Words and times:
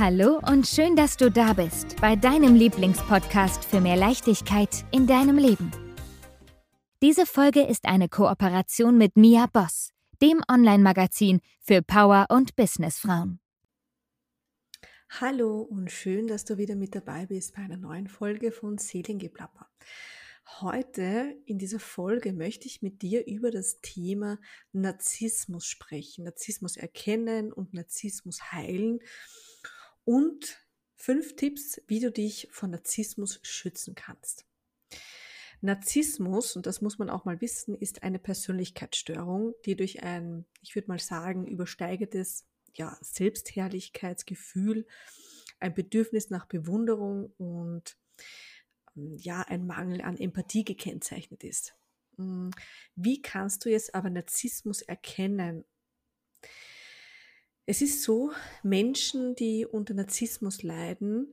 Hallo 0.00 0.40
und 0.48 0.64
schön, 0.64 0.94
dass 0.94 1.16
du 1.16 1.28
da 1.28 1.54
bist 1.54 2.00
bei 2.00 2.14
deinem 2.14 2.54
Lieblingspodcast 2.54 3.64
für 3.64 3.80
mehr 3.80 3.96
Leichtigkeit 3.96 4.84
in 4.92 5.08
deinem 5.08 5.38
Leben. 5.38 5.72
Diese 7.02 7.26
Folge 7.26 7.62
ist 7.62 7.84
eine 7.84 8.08
Kooperation 8.08 8.96
mit 8.96 9.16
Mia 9.16 9.46
Boss, 9.52 9.90
dem 10.22 10.40
Online-Magazin 10.48 11.40
für 11.60 11.82
Power- 11.82 12.28
und 12.30 12.54
Businessfrauen. 12.54 13.40
Hallo 15.08 15.62
und 15.62 15.90
schön, 15.90 16.28
dass 16.28 16.44
du 16.44 16.58
wieder 16.58 16.76
mit 16.76 16.94
dabei 16.94 17.26
bist 17.26 17.56
bei 17.56 17.62
einer 17.62 17.76
neuen 17.76 18.06
Folge 18.06 18.52
von 18.52 18.78
Seelengeplapper. 18.78 19.68
Heute 20.60 21.36
in 21.44 21.58
dieser 21.58 21.80
Folge 21.80 22.32
möchte 22.32 22.68
ich 22.68 22.82
mit 22.82 23.02
dir 23.02 23.26
über 23.26 23.50
das 23.50 23.80
Thema 23.80 24.38
Narzissmus 24.70 25.66
sprechen. 25.66 26.22
Narzissmus 26.22 26.76
erkennen 26.76 27.52
und 27.52 27.74
Narzissmus 27.74 28.52
heilen 28.52 29.00
und 30.08 30.58
fünf 30.96 31.36
Tipps, 31.36 31.82
wie 31.86 32.00
du 32.00 32.10
dich 32.10 32.48
von 32.50 32.70
Narzissmus 32.70 33.40
schützen 33.42 33.94
kannst. 33.94 34.46
Narzissmus, 35.60 36.56
und 36.56 36.64
das 36.64 36.80
muss 36.80 36.98
man 36.98 37.10
auch 37.10 37.26
mal 37.26 37.42
wissen, 37.42 37.74
ist 37.74 38.02
eine 38.02 38.18
Persönlichkeitsstörung, 38.18 39.52
die 39.66 39.76
durch 39.76 40.02
ein, 40.02 40.46
ich 40.62 40.74
würde 40.74 40.88
mal 40.88 40.98
sagen, 40.98 41.46
übersteigertes 41.46 42.46
ja, 42.72 42.96
Selbstherrlichkeitsgefühl, 43.02 44.86
ein 45.60 45.74
Bedürfnis 45.74 46.30
nach 46.30 46.46
Bewunderung 46.46 47.34
und 47.36 47.98
ja, 48.94 49.42
ein 49.42 49.66
Mangel 49.66 50.00
an 50.00 50.16
Empathie 50.16 50.64
gekennzeichnet 50.64 51.44
ist. 51.44 51.74
Hm, 52.16 52.50
wie 52.94 53.20
kannst 53.20 53.66
du 53.66 53.68
jetzt 53.68 53.94
aber 53.94 54.08
Narzissmus 54.08 54.80
erkennen 54.80 55.66
es 57.68 57.82
ist 57.82 58.02
so, 58.02 58.32
Menschen, 58.62 59.34
die 59.34 59.66
unter 59.66 59.92
Narzissmus 59.92 60.62
leiden, 60.62 61.28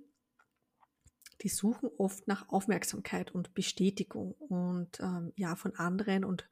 die 1.42 1.48
suchen 1.48 1.90
oft 1.98 2.28
nach 2.28 2.50
Aufmerksamkeit 2.50 3.34
und 3.34 3.54
Bestätigung 3.54 4.34
und 4.34 5.00
ähm, 5.00 5.32
ja 5.38 5.56
von 5.56 5.76
anderen 5.76 6.26
und 6.26 6.50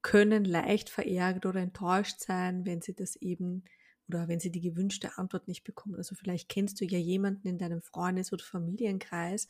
können 0.00 0.44
leicht 0.44 0.90
verärgert 0.90 1.44
oder 1.44 1.58
enttäuscht 1.60 2.20
sein, 2.20 2.64
wenn 2.66 2.82
sie 2.82 2.94
das 2.94 3.16
eben 3.16 3.64
oder 4.06 4.28
wenn 4.28 4.38
sie 4.38 4.52
die 4.52 4.60
gewünschte 4.60 5.18
Antwort 5.18 5.48
nicht 5.48 5.64
bekommen. 5.64 5.96
Also 5.96 6.14
vielleicht 6.14 6.48
kennst 6.48 6.80
du 6.80 6.84
ja 6.84 6.98
jemanden 6.98 7.48
in 7.48 7.58
deinem 7.58 7.82
Freundes- 7.82 8.32
oder 8.32 8.44
Familienkreis, 8.44 9.48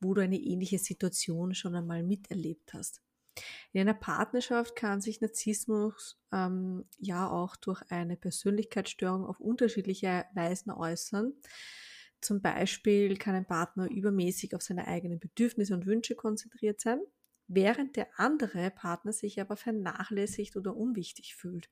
wo 0.00 0.14
du 0.14 0.22
eine 0.22 0.38
ähnliche 0.38 0.78
Situation 0.78 1.54
schon 1.54 1.74
einmal 1.74 2.02
miterlebt 2.02 2.72
hast. 2.72 3.02
In 3.72 3.80
einer 3.80 3.94
Partnerschaft 3.94 4.76
kann 4.76 5.00
sich 5.00 5.20
Narzissmus 5.20 6.20
ähm, 6.32 6.84
ja 6.98 7.30
auch 7.30 7.56
durch 7.56 7.82
eine 7.90 8.16
Persönlichkeitsstörung 8.16 9.24
auf 9.24 9.40
unterschiedliche 9.40 10.26
Weisen 10.34 10.72
äußern. 10.72 11.34
Zum 12.20 12.42
Beispiel 12.42 13.16
kann 13.16 13.34
ein 13.34 13.46
Partner 13.46 13.88
übermäßig 13.90 14.54
auf 14.54 14.62
seine 14.62 14.86
eigenen 14.86 15.20
Bedürfnisse 15.20 15.72
und 15.74 15.86
Wünsche 15.86 16.14
konzentriert 16.14 16.80
sein, 16.80 17.00
während 17.46 17.96
der 17.96 18.08
andere 18.18 18.70
Partner 18.70 19.12
sich 19.12 19.40
aber 19.40 19.56
vernachlässigt 19.56 20.56
oder 20.56 20.76
unwichtig 20.76 21.34
fühlt. 21.34 21.70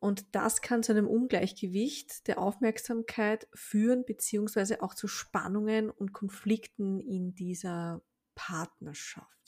Und 0.00 0.34
das 0.34 0.62
kann 0.62 0.82
zu 0.82 0.92
einem 0.92 1.06
Ungleichgewicht 1.06 2.26
der 2.26 2.38
Aufmerksamkeit 2.38 3.46
führen, 3.52 4.06
beziehungsweise 4.06 4.82
auch 4.82 4.94
zu 4.94 5.08
Spannungen 5.08 5.90
und 5.90 6.14
Konflikten 6.14 7.00
in 7.00 7.34
dieser 7.34 8.02
Partnerschaft. 8.34 9.39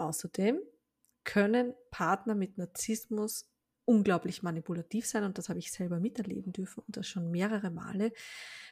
Außerdem 0.00 0.60
können 1.24 1.74
Partner 1.90 2.34
mit 2.34 2.58
Narzissmus 2.58 3.46
unglaublich 3.84 4.42
manipulativ 4.42 5.06
sein 5.06 5.24
und 5.24 5.36
das 5.36 5.48
habe 5.48 5.58
ich 5.58 5.72
selber 5.72 5.98
miterleben 5.98 6.52
dürfen 6.52 6.82
und 6.86 6.96
das 6.96 7.08
schon 7.08 7.30
mehrere 7.30 7.70
Male, 7.70 8.12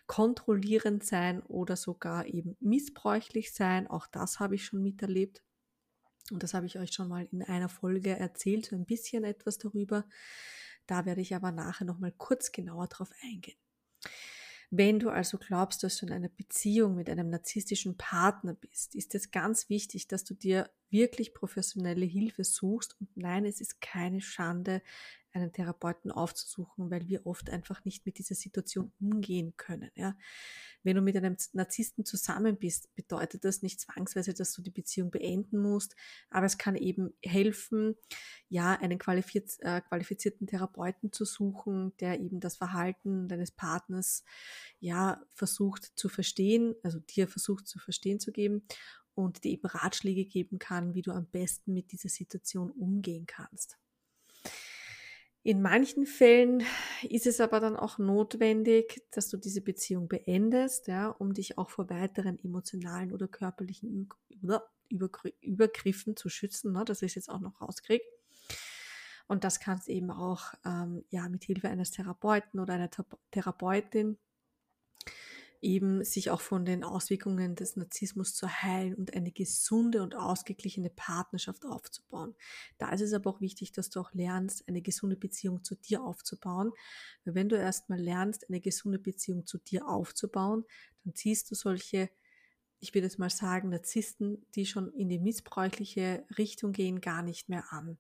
kontrollierend 0.07 1.05
sein 1.05 1.43
oder 1.43 1.77
sogar 1.77 2.27
eben 2.27 2.57
missbräuchlich 2.61 3.53
sein. 3.53 3.89
Auch 3.89 4.07
das 4.07 4.39
habe 4.39 4.55
ich 4.55 4.65
schon 4.65 4.83
miterlebt 4.83 5.43
und 6.31 6.43
das 6.43 6.55
habe 6.55 6.67
ich 6.67 6.79
euch 6.79 6.93
schon 6.93 7.09
mal 7.09 7.27
in 7.33 7.43
einer 7.43 7.69
Folge 7.69 8.17
erzählt, 8.17 8.67
so 8.67 8.77
ein 8.77 8.87
bisschen 8.87 9.25
etwas 9.25 9.59
darüber. 9.59 10.05
Da 10.87 11.05
werde 11.05 11.21
ich 11.21 11.35
aber 11.35 11.53
nachher 11.53 11.85
nochmal 11.85 12.13
kurz 12.13 12.53
genauer 12.53 12.87
drauf 12.87 13.11
eingehen. 13.23 13.59
Wenn 14.71 14.99
du 14.99 15.09
also 15.09 15.39
glaubst, 15.39 15.83
dass 15.83 15.97
du 15.97 16.07
in 16.07 16.13
einer 16.13 16.29
Beziehung 16.29 16.95
mit 16.95 17.09
einem 17.09 17.31
narzisstischen 17.31 17.97
Partner 17.97 18.55
bist, 18.55 18.95
ist 18.95 19.15
es 19.15 19.31
ganz 19.31 19.71
wichtig, 19.71 20.09
dass 20.09 20.25
du 20.25 20.35
dir 20.35 20.71
wirklich 20.91 21.33
professionelle 21.33 22.05
Hilfe 22.05 22.45
suchst. 22.45 22.97
Und 23.01 23.17
nein, 23.17 23.47
es 23.47 23.61
ist 23.63 23.81
keine 23.81 24.21
Schande, 24.21 24.83
einen 25.39 25.53
Therapeuten 25.53 26.11
aufzusuchen, 26.11 26.91
weil 26.91 27.09
wir 27.09 27.27
oft 27.27 27.51
einfach 27.51 27.85
nicht 27.85 28.07
mit 28.07 28.19
dieser 28.19 28.35
Situation 28.35 28.93
umgehen 29.01 29.55
können. 29.57 29.91
Ja. 29.95 30.17
Wenn 30.83 30.97
du 30.97 31.03
mit 31.03 31.17
einem 31.17 31.37
Narzissten 31.53 32.05
zusammen 32.05 32.57
bist, 32.57 32.95
bedeutet 32.95 33.45
das 33.45 33.63
nicht 33.63 33.81
zwangsweise, 33.81 34.35
dass 34.35 34.53
du 34.53 34.63
die 34.63 34.71
Beziehung 34.71 35.11
beenden 35.11 35.59
musst, 35.59 35.97
aber 36.31 36.47
es 36.47 36.59
kann 36.59 36.77
eben 36.77 37.13
helfen, 37.23 37.97
ja, 38.49 38.75
einen 38.75 38.99
qualifiz 38.99 39.59
äh, 39.61 39.81
qualifizierten 39.81 40.47
Therapeuten 40.47 41.13
zu 41.13 41.25
suchen, 41.25 41.93
der 42.01 42.21
eben 42.21 42.41
das 42.41 42.57
Verhalten 42.57 43.29
deines 43.29 43.51
Partners 43.51 44.25
ja 44.81 45.23
versucht 45.35 45.93
zu 45.97 46.09
verstehen, 46.09 46.75
also 46.83 47.01
dir 47.01 47.29
versucht 47.29 47.67
zu 47.67 47.79
verstehen 47.79 48.21
zu 48.21 48.33
geben 48.33 48.67
und 49.15 49.43
dir 49.43 49.51
eben 49.51 49.67
Ratschläge 49.67 50.25
geben 50.25 50.59
kann, 50.59 50.95
wie 50.95 51.03
du 51.03 51.11
am 51.11 51.27
besten 51.27 51.73
mit 51.73 51.91
dieser 51.91 52.09
Situation 52.09 52.71
umgehen 52.71 53.27
kannst. 53.27 53.77
In 55.43 55.63
manchen 55.63 56.05
Fällen 56.05 56.63
ist 57.09 57.27
es 57.27 57.41
aber 57.41 57.61
dann 57.61 57.77
auch 57.77 57.99
notwendig, 57.99 59.03
dass 59.13 59.29
du 59.29 59.37
diese 59.37 59.61
Beziehung 59.61 60.09
beendest, 60.09 60.89
ja, 60.89 61.09
um 61.09 61.33
dich 61.33 61.57
auch 61.59 61.71
vor 61.71 61.89
weiteren 61.89 62.39
emotionalen 62.39 63.13
oder 63.13 63.29
körperlichen 63.29 64.09
Übergriffen 65.41 66.17
zu 66.17 66.29
schützen, 66.29 66.73
ne, 66.73 66.85
dass 66.85 67.03
ich 67.03 67.13
es 67.13 67.15
jetzt 67.15 67.31
auch 67.31 67.41
noch 67.41 67.61
rauskriege. 67.61 68.05
Und 69.29 69.45
das 69.45 69.61
kannst 69.61 69.89
eben 69.89 70.11
auch 70.11 70.55
ähm, 70.65 71.05
ja, 71.11 71.29
mit 71.29 71.45
Hilfe 71.45 71.69
eines 71.69 71.91
Therapeuten 71.91 72.61
oder 72.61 72.75
einer 72.75 72.91
Therapeutin 73.31 74.19
eben 75.61 76.05
sich 76.05 76.31
auch 76.31 76.41
von 76.41 76.65
den 76.65 76.85
Auswirkungen 76.85 77.57
des 77.57 77.77
Narzissmus 77.77 78.35
zu 78.35 78.49
heilen 78.49 78.95
und 78.95 79.15
eine 79.15 79.33
gesunde 79.33 80.03
und 80.03 80.15
ausgeglichene 80.15 80.91
Partnerschaft 80.91 81.65
aufzubauen. 81.65 82.35
Da 82.79 82.91
ist 82.91 83.01
es 83.01 83.13
aber 83.13 83.31
auch 83.31 83.41
wichtig, 83.41 83.73
dass 83.73 83.91
du 83.91 84.01
auch 84.01 84.13
lernst, 84.13 84.69
eine 84.69 84.83
gesunde 84.83 85.17
Beziehung 85.17 85.65
zu 85.65 85.75
dir 85.75 86.03
aufzubauen. 86.03 86.73
Weil 87.25 87.35
wenn 87.35 87.49
du 87.49 87.57
erstmal 87.57 88.01
lernst, 88.01 88.49
eine 88.49 88.61
gesunde 88.61 88.99
Beziehung 88.99 89.47
zu 89.47 89.59
dir 89.59 89.89
aufzubauen, 89.89 90.65
dann 91.05 91.15
ziehst 91.15 91.51
du 91.51 91.55
solche 91.55 92.11
ich 92.81 92.95
würde 92.95 93.07
jetzt 93.07 93.19
mal 93.19 93.31
sagen, 93.31 93.71
Narzissten, 93.71 94.47
die 94.55 94.65
schon 94.65 94.93
in 94.93 95.09
die 95.09 95.19
missbräuchliche 95.19 96.25
Richtung 96.39 96.73
gehen, 96.73 97.01
gar 97.01 97.23
nicht 97.23 97.49
mehr 97.49 97.65
an. 97.71 97.99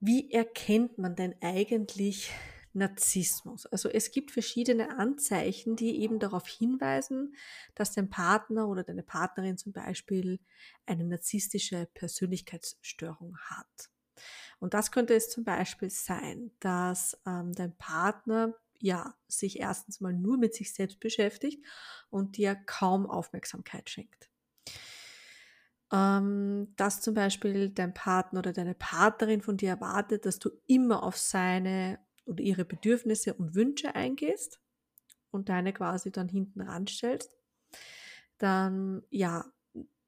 Wie 0.00 0.30
erkennt 0.32 0.98
man 0.98 1.16
denn 1.16 1.34
eigentlich 1.40 2.30
Narzissmus. 2.74 3.66
Also 3.66 3.88
es 3.88 4.10
gibt 4.10 4.30
verschiedene 4.30 4.98
Anzeichen, 4.98 5.76
die 5.76 6.00
eben 6.00 6.18
darauf 6.18 6.46
hinweisen, 6.46 7.34
dass 7.74 7.92
dein 7.92 8.10
Partner 8.10 8.68
oder 8.68 8.82
deine 8.82 9.02
Partnerin 9.02 9.56
zum 9.56 9.72
Beispiel 9.72 10.40
eine 10.86 11.04
narzisstische 11.04 11.88
Persönlichkeitsstörung 11.94 13.38
hat. 13.38 13.90
Und 14.58 14.74
das 14.74 14.90
könnte 14.90 15.14
es 15.14 15.30
zum 15.30 15.44
Beispiel 15.44 15.90
sein, 15.90 16.50
dass 16.60 17.18
ähm, 17.26 17.52
dein 17.52 17.76
Partner 17.76 18.54
ja 18.80 19.14
sich 19.28 19.60
erstens 19.60 20.00
mal 20.00 20.12
nur 20.12 20.36
mit 20.36 20.54
sich 20.54 20.72
selbst 20.74 21.00
beschäftigt 21.00 21.64
und 22.10 22.36
dir 22.36 22.54
kaum 22.54 23.08
Aufmerksamkeit 23.08 23.88
schenkt. 23.88 24.30
Ähm, 25.92 26.72
dass 26.76 27.00
zum 27.00 27.14
Beispiel 27.14 27.70
dein 27.70 27.94
Partner 27.94 28.40
oder 28.40 28.52
deine 28.52 28.74
Partnerin 28.74 29.42
von 29.42 29.56
dir 29.56 29.70
erwartet, 29.70 30.26
dass 30.26 30.38
du 30.38 30.50
immer 30.66 31.02
auf 31.02 31.16
seine 31.16 31.98
oder 32.26 32.42
ihre 32.42 32.64
Bedürfnisse 32.64 33.34
und 33.34 33.54
Wünsche 33.54 33.94
eingehst 33.94 34.60
und 35.30 35.48
deine 35.48 35.72
quasi 35.72 36.10
dann 36.10 36.28
hinten 36.28 36.60
ranstellst, 36.60 37.36
dann 38.38 39.02
ja, 39.10 39.44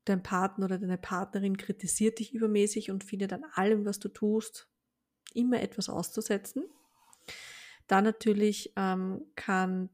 dein 0.05 0.23
Partner 0.23 0.67
oder 0.67 0.79
deine 0.79 0.99
Partnerin 0.99 1.57
kritisiert 1.57 2.19
dich 2.19 2.33
übermäßig 2.33 2.91
und 2.91 3.05
findet 3.05 3.33
an 3.33 3.45
allem, 3.55 3.85
was 3.85 3.99
du 3.99 4.09
tust, 4.09 4.69
immer 5.35 5.61
etwas 5.61 5.89
auszusetzen. 5.89 6.65
Dann 7.87 8.05
natürlich 8.05 8.73
ähm, 8.77 9.27
kann 9.35 9.91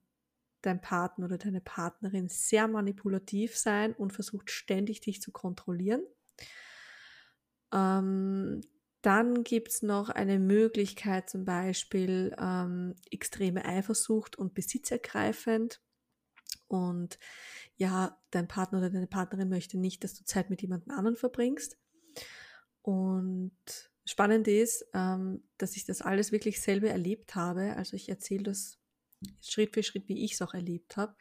dein 0.63 0.81
Partner 0.81 1.27
oder 1.27 1.39
deine 1.39 1.61
Partnerin 1.61 2.29
sehr 2.29 2.69
manipulativ 2.69 3.57
sein 3.57 3.93
und 3.95 4.13
versucht 4.13 4.51
ständig 4.51 5.01
dich 5.01 5.21
zu 5.21 5.33
kontrollieren. 5.33 6.03
Ähm, 7.73 8.61
dann 9.03 9.43
gibt 9.43 9.69
es 9.69 9.83
noch 9.83 10.09
eine 10.09 10.39
Möglichkeit, 10.39 11.29
zum 11.29 11.45
Beispiel 11.45 12.35
ähm, 12.41 12.95
extreme 13.11 13.65
Eifersucht 13.65 14.37
und 14.37 14.55
besitzergreifend. 14.55 15.81
Und 16.69 17.19
ja, 17.77 18.19
dein 18.31 18.49
Partner 18.49 18.79
oder 18.79 18.91
deine 18.91 19.09
Partnerin 19.09 19.49
möchte 19.49 19.77
nicht, 19.77 20.05
dass 20.05 20.15
du 20.15 20.25
Zeit 20.25 20.51
mit 20.51 20.63
jemand 20.63 20.89
anderen 20.89 21.17
verbringst. 21.17 21.77
Und 22.81 23.53
spannend 24.05 24.49
ist, 24.49 24.87
ähm, 24.95 25.43
dass 25.59 25.77
ich 25.77 25.85
das 25.85 26.01
alles 26.01 26.33
wirklich 26.33 26.61
selber 26.61 26.89
erlebt 26.89 27.35
habe. 27.35 27.77
Also 27.77 27.97
ich 27.97 28.09
erzähle 28.09 28.45
das 28.45 28.79
Schritt 29.41 29.75
für 29.75 29.83
Schritt, 29.83 30.09
wie 30.09 30.25
ich 30.25 30.35
es 30.35 30.43
auch 30.43 30.55
erlebt 30.55 30.97
habe. 30.97 31.17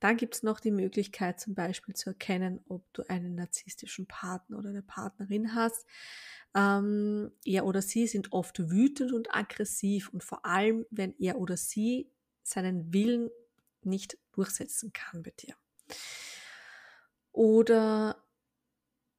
Dann 0.00 0.16
gibt 0.16 0.34
es 0.34 0.42
noch 0.42 0.60
die 0.60 0.70
Möglichkeit 0.70 1.38
zum 1.38 1.54
Beispiel 1.54 1.94
zu 1.94 2.10
erkennen, 2.10 2.60
ob 2.68 2.90
du 2.94 3.02
einen 3.08 3.34
narzisstischen 3.34 4.06
Partner 4.06 4.58
oder 4.58 4.70
eine 4.70 4.82
Partnerin 4.82 5.54
hast. 5.54 5.86
Ähm, 6.54 7.30
er 7.44 7.66
oder 7.66 7.82
sie 7.82 8.06
sind 8.06 8.32
oft 8.32 8.70
wütend 8.70 9.12
und 9.12 9.34
aggressiv 9.34 10.08
und 10.08 10.24
vor 10.24 10.44
allem, 10.44 10.86
wenn 10.90 11.14
er 11.18 11.38
oder 11.38 11.56
sie 11.56 12.10
seinen 12.42 12.92
Willen 12.92 13.30
nicht 13.82 14.18
durchsetzen 14.32 14.92
kann 14.92 15.22
bei 15.22 15.32
dir. 15.38 15.54
Oder 17.32 18.24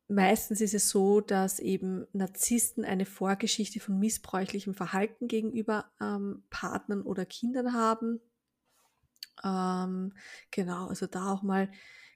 meistens 0.07 0.62
ist 0.62 0.74
es 0.74 0.89
so, 0.89 1.22
dass 1.22 1.60
eben 1.60 2.06
Narzissten 2.12 2.84
eine 2.84 3.06
Vorgeschichte 3.06 3.80
von 3.80 4.00
missbräuchlichem 4.00 4.74
Verhalten 4.74 5.27
gegenüber 5.27 5.92
ähm, 6.01 6.44
Partnern 6.50 7.04
oder 7.04 7.25
Kindern 7.25 7.74
haben. 7.74 8.19
Ähm, 9.44 10.13
genau, 10.51 10.88
also 10.88 11.07
da 11.07 11.31
auch 11.31 11.44
mal 11.44 11.69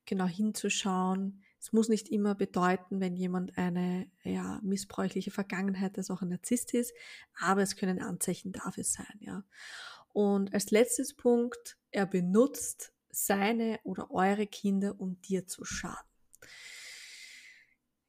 genau 0.06 0.25
hinzuschauen. 0.25 1.44
Es 1.59 1.73
muss 1.73 1.89
nicht 1.89 2.09
immer 2.09 2.35
bedeuten, 2.35 3.00
wenn 3.00 3.15
jemand 3.15 3.57
eine 3.57 4.07
ja, 4.23 4.59
missbräuchliche 4.62 5.31
Vergangenheit, 5.31 5.97
dass 5.97 6.12
auch 6.12 6.21
ein 6.21 6.29
Narzisst 6.29 6.73
ist, 6.73 6.94
aber 7.39 7.63
es 7.63 7.75
können 7.75 8.00
Anzeichen 8.00 8.51
dafür 8.51 8.83
sein, 8.83 9.17
ja. 9.19 9.44
Und 10.13 10.53
als 10.53 10.71
letztes 10.71 11.13
Punkt, 11.13 11.77
er 11.91 12.06
benutzt 12.06 12.94
seine 13.09 13.79
oder 13.83 14.11
eure 14.11 14.47
Kinder, 14.47 14.95
um 14.97 15.19
dir 15.21 15.45
zu 15.47 15.65
schaden. 15.65 16.07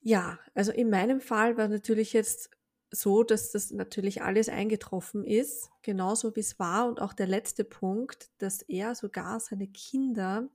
Ja, 0.00 0.38
also 0.54 0.70
in 0.70 0.88
meinem 0.88 1.20
Fall 1.20 1.56
war 1.56 1.66
natürlich 1.66 2.12
jetzt 2.12 2.55
so, 2.90 3.22
dass 3.22 3.52
das 3.52 3.70
natürlich 3.70 4.22
alles 4.22 4.48
eingetroffen 4.48 5.24
ist, 5.24 5.70
genauso 5.82 6.34
wie 6.36 6.40
es 6.40 6.58
war. 6.58 6.88
Und 6.88 7.00
auch 7.00 7.12
der 7.12 7.26
letzte 7.26 7.64
Punkt, 7.64 8.30
dass 8.38 8.62
er 8.62 8.94
sogar 8.94 9.40
seine 9.40 9.66
Kinder 9.68 10.48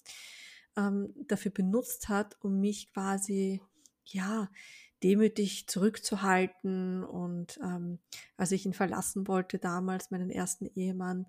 ähm, 0.78 1.14
dafür 1.28 1.52
benutzt 1.52 2.10
hat, 2.10 2.38
um 2.42 2.60
mich 2.60 2.94
quasi, 2.94 3.62
ja, 4.06 4.50
demütig 5.04 5.68
zurückzuhalten. 5.68 7.04
Und 7.04 7.60
ähm, 7.64 8.00
als 8.38 8.52
ich 8.52 8.66
ihn 8.66 8.74
verlassen 8.74 9.28
wollte 9.28 9.58
damals, 9.58 10.12
meinen 10.12 10.30
ersten 10.30 10.68
Ehemann, 10.68 11.26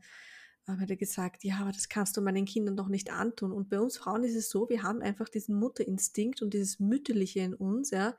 äh, 0.66 0.72
hat 0.72 0.90
er 0.90 0.96
gesagt, 0.96 1.44
ja, 1.44 1.58
aber 1.58 1.72
das 1.72 1.88
kannst 1.88 2.16
du 2.16 2.20
meinen 2.20 2.44
Kindern 2.44 2.76
doch 2.76 2.88
nicht 2.88 3.10
antun. 3.10 3.52
Und 3.52 3.68
bei 3.68 3.80
uns 3.80 3.96
Frauen 3.96 4.24
ist 4.24 4.36
es 4.36 4.50
so, 4.50 4.68
wir 4.68 4.82
haben 4.82 5.02
einfach 5.02 5.28
diesen 5.28 5.58
Mutterinstinkt 5.58 6.42
und 6.42 6.54
dieses 6.54 6.78
Mütterliche 6.80 7.40
in 7.40 7.54
uns, 7.54 7.90
ja. 7.90 8.16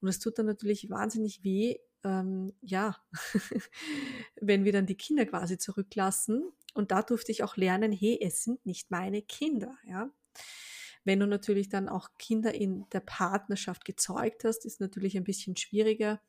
Und 0.00 0.08
es 0.08 0.18
tut 0.18 0.38
dann 0.38 0.46
natürlich 0.46 0.88
wahnsinnig 0.88 1.44
weh, 1.44 1.76
ähm, 2.04 2.52
ja, 2.60 2.96
wenn 4.40 4.64
wir 4.64 4.72
dann 4.72 4.86
die 4.86 4.96
Kinder 4.96 5.26
quasi 5.26 5.58
zurücklassen. 5.58 6.52
Und 6.74 6.90
da 6.90 7.02
durfte 7.02 7.32
ich 7.32 7.42
auch 7.42 7.56
lernen, 7.56 7.92
hey, 7.92 8.18
es 8.20 8.44
sind 8.44 8.64
nicht 8.64 8.90
meine 8.90 9.22
Kinder, 9.22 9.76
ja. 9.86 10.10
Wenn 11.04 11.20
du 11.20 11.26
natürlich 11.26 11.68
dann 11.68 11.88
auch 11.88 12.10
Kinder 12.18 12.54
in 12.54 12.86
der 12.92 13.00
Partnerschaft 13.00 13.84
gezeugt 13.84 14.44
hast, 14.44 14.66
ist 14.66 14.80
natürlich 14.80 15.16
ein 15.16 15.24
bisschen 15.24 15.56
schwieriger. 15.56 16.20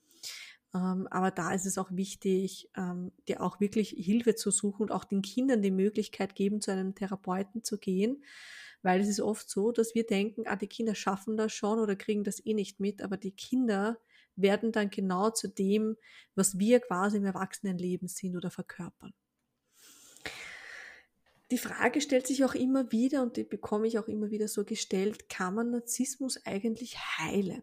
Ähm, 0.73 1.07
aber 1.11 1.31
da 1.31 1.53
ist 1.53 1.65
es 1.65 1.77
auch 1.77 1.91
wichtig, 1.91 2.69
ähm, 2.77 3.11
dir 3.27 3.41
auch 3.41 3.59
wirklich 3.59 3.89
Hilfe 3.89 4.35
zu 4.35 4.51
suchen 4.51 4.83
und 4.83 4.91
auch 4.91 5.03
den 5.03 5.21
Kindern 5.21 5.61
die 5.61 5.71
Möglichkeit 5.71 6.35
geben, 6.35 6.61
zu 6.61 6.71
einem 6.71 6.95
Therapeuten 6.95 7.63
zu 7.63 7.77
gehen. 7.77 8.23
Weil 8.81 9.01
es 9.01 9.09
ist 9.09 9.19
oft 9.19 9.49
so, 9.49 9.71
dass 9.71 9.93
wir 9.93 10.05
denken, 10.05 10.47
ah, 10.47 10.55
die 10.55 10.67
Kinder 10.67 10.95
schaffen 10.95 11.37
das 11.37 11.51
schon 11.53 11.79
oder 11.79 11.95
kriegen 11.95 12.23
das 12.23 12.43
eh 12.45 12.53
nicht 12.53 12.79
mit, 12.79 13.01
aber 13.01 13.17
die 13.17 13.33
Kinder 13.33 13.99
werden 14.41 14.71
dann 14.71 14.89
genau 14.89 15.29
zu 15.29 15.47
dem, 15.47 15.97
was 16.35 16.57
wir 16.57 16.79
quasi 16.79 17.17
im 17.17 17.25
Erwachsenenleben 17.25 18.07
sind 18.07 18.35
oder 18.35 18.51
verkörpern. 18.51 19.13
Die 21.51 21.57
Frage 21.57 21.99
stellt 21.99 22.27
sich 22.27 22.45
auch 22.45 22.55
immer 22.55 22.91
wieder 22.93 23.21
und 23.21 23.35
die 23.35 23.43
bekomme 23.43 23.85
ich 23.85 23.99
auch 23.99 24.07
immer 24.07 24.31
wieder 24.31 24.47
so 24.47 24.63
gestellt, 24.63 25.27
kann 25.27 25.53
man 25.53 25.71
Narzissmus 25.71 26.45
eigentlich 26.45 26.97
heilen? 26.97 27.61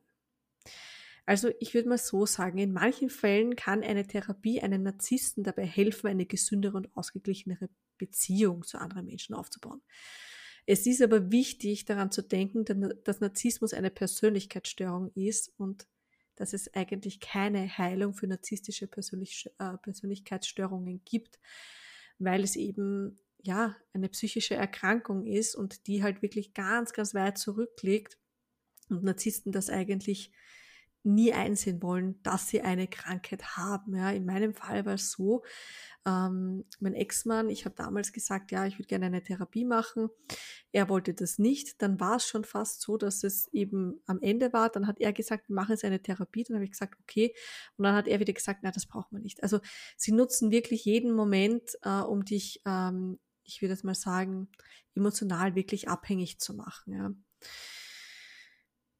Also 1.25 1.51
ich 1.61 1.75
würde 1.75 1.89
mal 1.89 1.99
so 1.99 2.27
sagen, 2.27 2.59
in 2.59 2.73
manchen 2.73 3.11
Fällen 3.11 3.57
kann 3.57 3.83
eine 3.83 4.07
Therapie 4.07 4.61
einem 4.61 4.83
Narzissten 4.83 5.45
dabei 5.45 5.67
helfen, 5.67 6.07
eine 6.07 6.27
gesündere 6.27 6.77
und 6.77 6.95
ausgeglichenere 6.97 7.69
Beziehung 7.99 8.63
zu 8.65 8.79
anderen 8.79 9.07
Menschen 9.07 9.35
aufzubauen. 9.35 9.83
Es 10.65 10.87
ist 10.87 11.01
aber 11.01 11.33
wichtig 11.33 11.87
daran 11.87 12.11
zu 12.11 12.23
denken, 12.23 12.65
dass 13.05 13.21
Narzissmus 13.21 13.73
eine 13.73 13.91
Persönlichkeitsstörung 13.91 15.11
ist 15.15 15.53
und 15.59 15.87
dass 16.39 16.53
es 16.53 16.73
eigentlich 16.75 17.19
keine 17.19 17.79
Heilung 17.79 18.15
für 18.15 18.29
narzisstische 18.29 18.87
Persönlich 18.87 19.51
äh, 19.59 19.77
Persönlichkeitsstörungen 19.79 21.03
gibt, 21.05 21.41
weil 22.21 22.45
es 22.45 22.55
eben 22.55 23.19
ja, 23.43 23.77
eine 23.93 24.09
psychische 24.09 24.55
Erkrankung 24.55 25.27
ist 25.27 25.57
und 25.57 25.87
die 25.89 26.03
halt 26.03 26.23
wirklich 26.23 26.55
ganz, 26.55 26.93
ganz 26.93 27.13
weit 27.13 27.39
zurückliegt 27.39 28.19
und 28.89 29.03
Narzissten 29.03 29.53
das 29.53 29.69
eigentlich 29.69 30.33
nie 31.03 31.33
einsehen 31.33 31.83
wollen, 31.83 32.23
dass 32.23 32.49
sie 32.49 32.61
eine 32.63 32.89
Krankheit 32.89 33.57
haben. 33.57 33.97
Ja, 33.97 34.11
in 34.11 34.27
meinem 34.27 34.55
Fall 34.55 34.85
war 34.85 34.95
es 34.95 35.13
so, 35.13 35.43
ähm, 36.07 36.65
mein 36.81 36.95
Ex-Mann, 36.95 37.51
ich 37.51 37.65
habe 37.65 37.75
damals 37.75 38.13
gesagt, 38.13 38.51
ja, 38.51 38.67
ich 38.67 38.79
würde 38.79 38.89
gerne 38.89 39.07
eine 39.07 39.23
Therapie 39.23 39.65
machen. 39.65 40.09
Er 40.73 40.89
wollte 40.89 41.15
das 41.15 41.39
nicht. 41.39 41.81
Dann 41.83 42.01
war 42.01 42.17
es 42.17 42.27
schon 42.27 42.45
fast 42.45 42.81
so, 42.81 42.97
dass 42.97 43.25
es 43.25 43.49
eben 43.53 44.01
am 44.07 44.21
Ende 44.21 44.53
war. 44.53 44.71
Dann 44.71 44.87
hat 44.87 45.01
er 45.01 45.13
gesagt, 45.13 45.49
wir 45.49 45.55
machen 45.55 45.73
jetzt 45.73 45.85
eine 45.85 46.03
Therapie. 46.03 46.45
Dann 46.45 46.57
habe 46.57 46.65
ich 46.65 46.73
gesagt, 46.73 46.99
okay. 47.01 47.35
Und 47.77 47.85
dann 47.85 47.95
hat 47.95 48.09
er 48.09 48.21
wieder 48.21 48.33
gesagt, 48.33 48.61
na, 48.63 48.71
das 48.71 48.87
braucht 48.87 49.13
man 49.13 49.23
nicht. 49.23 49.43
Also 49.43 49.61
sie 49.97 50.13
nutzen 50.13 50.51
wirklich 50.51 50.85
jeden 50.85 51.13
Moment, 51.13 51.79
äh, 51.83 52.01
um 52.01 52.25
dich 52.25 52.63
ähm, 52.65 53.19
ich 53.49 53.63
würde 53.63 53.73
jetzt 53.73 53.85
mal 53.85 53.95
sagen, 53.95 54.49
emotional 54.95 55.55
wirklich 55.55 55.89
abhängig 55.89 56.39
zu 56.39 56.55
machen. 56.55 56.93
Ja. 56.93 57.11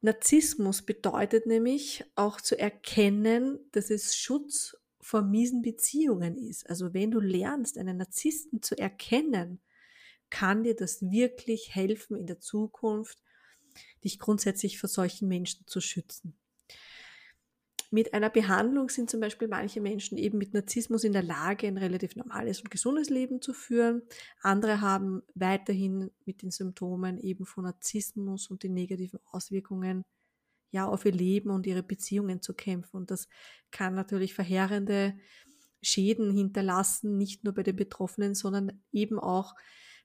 Narzissmus 0.01 0.81
bedeutet 0.81 1.45
nämlich 1.45 2.05
auch 2.15 2.39
zu 2.39 2.57
erkennen, 2.57 3.59
dass 3.71 3.89
es 3.89 4.15
Schutz 4.15 4.77
vor 5.01 5.21
miesen 5.21 5.61
Beziehungen 5.61 6.37
ist. 6.37 6.69
Also 6.69 6.93
wenn 6.93 7.11
du 7.11 7.19
lernst, 7.19 7.77
einen 7.77 7.97
Narzissten 7.97 8.61
zu 8.61 8.77
erkennen, 8.77 9.59
kann 10.29 10.63
dir 10.63 10.75
das 10.75 11.01
wirklich 11.01 11.75
helfen 11.75 12.15
in 12.15 12.27
der 12.27 12.39
Zukunft, 12.39 13.21
dich 14.03 14.19
grundsätzlich 14.19 14.79
vor 14.79 14.89
solchen 14.89 15.27
Menschen 15.27 15.67
zu 15.67 15.81
schützen. 15.81 16.37
Mit 17.91 18.13
einer 18.13 18.29
Behandlung 18.29 18.89
sind 18.89 19.09
zum 19.09 19.19
Beispiel 19.19 19.47
manche 19.47 19.81
Menschen 19.81 20.17
eben 20.17 20.37
mit 20.37 20.53
Narzissmus 20.53 21.03
in 21.03 21.13
der 21.13 21.23
Lage, 21.23 21.67
ein 21.67 21.77
relativ 21.77 22.15
normales 22.15 22.61
und 22.61 22.69
gesundes 22.69 23.09
Leben 23.09 23.41
zu 23.41 23.51
führen. 23.53 24.03
Andere 24.41 24.81
haben 24.81 25.23
weiterhin 25.33 26.11
mit 26.25 26.43
den 26.43 26.51
Symptomen 26.51 27.19
eben 27.19 27.45
von 27.45 27.63
Narzissmus 27.63 28.47
und 28.47 28.61
den 28.61 28.75
negativen 28.75 29.19
Auswirkungen 29.31 30.03
ja 30.71 30.87
auf 30.87 31.03
ihr 31.05 31.11
Leben 31.11 31.49
und 31.49 31.65
ihre 31.65 31.81
Beziehungen 31.81 32.43
zu 32.43 32.53
kämpfen. 32.53 32.97
Und 32.97 33.09
das 33.09 33.27
kann 33.71 33.95
natürlich 33.95 34.35
verheerende 34.35 35.17
Schäden 35.81 36.31
hinterlassen, 36.31 37.17
nicht 37.17 37.43
nur 37.43 37.53
bei 37.53 37.63
den 37.63 37.75
Betroffenen, 37.75 38.35
sondern 38.35 38.83
eben 38.91 39.17
auch 39.17 39.55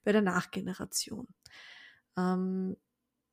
bei 0.04 0.12
der 0.12 0.22
Nachgeneration. 0.22 1.26
Ähm, 2.16 2.76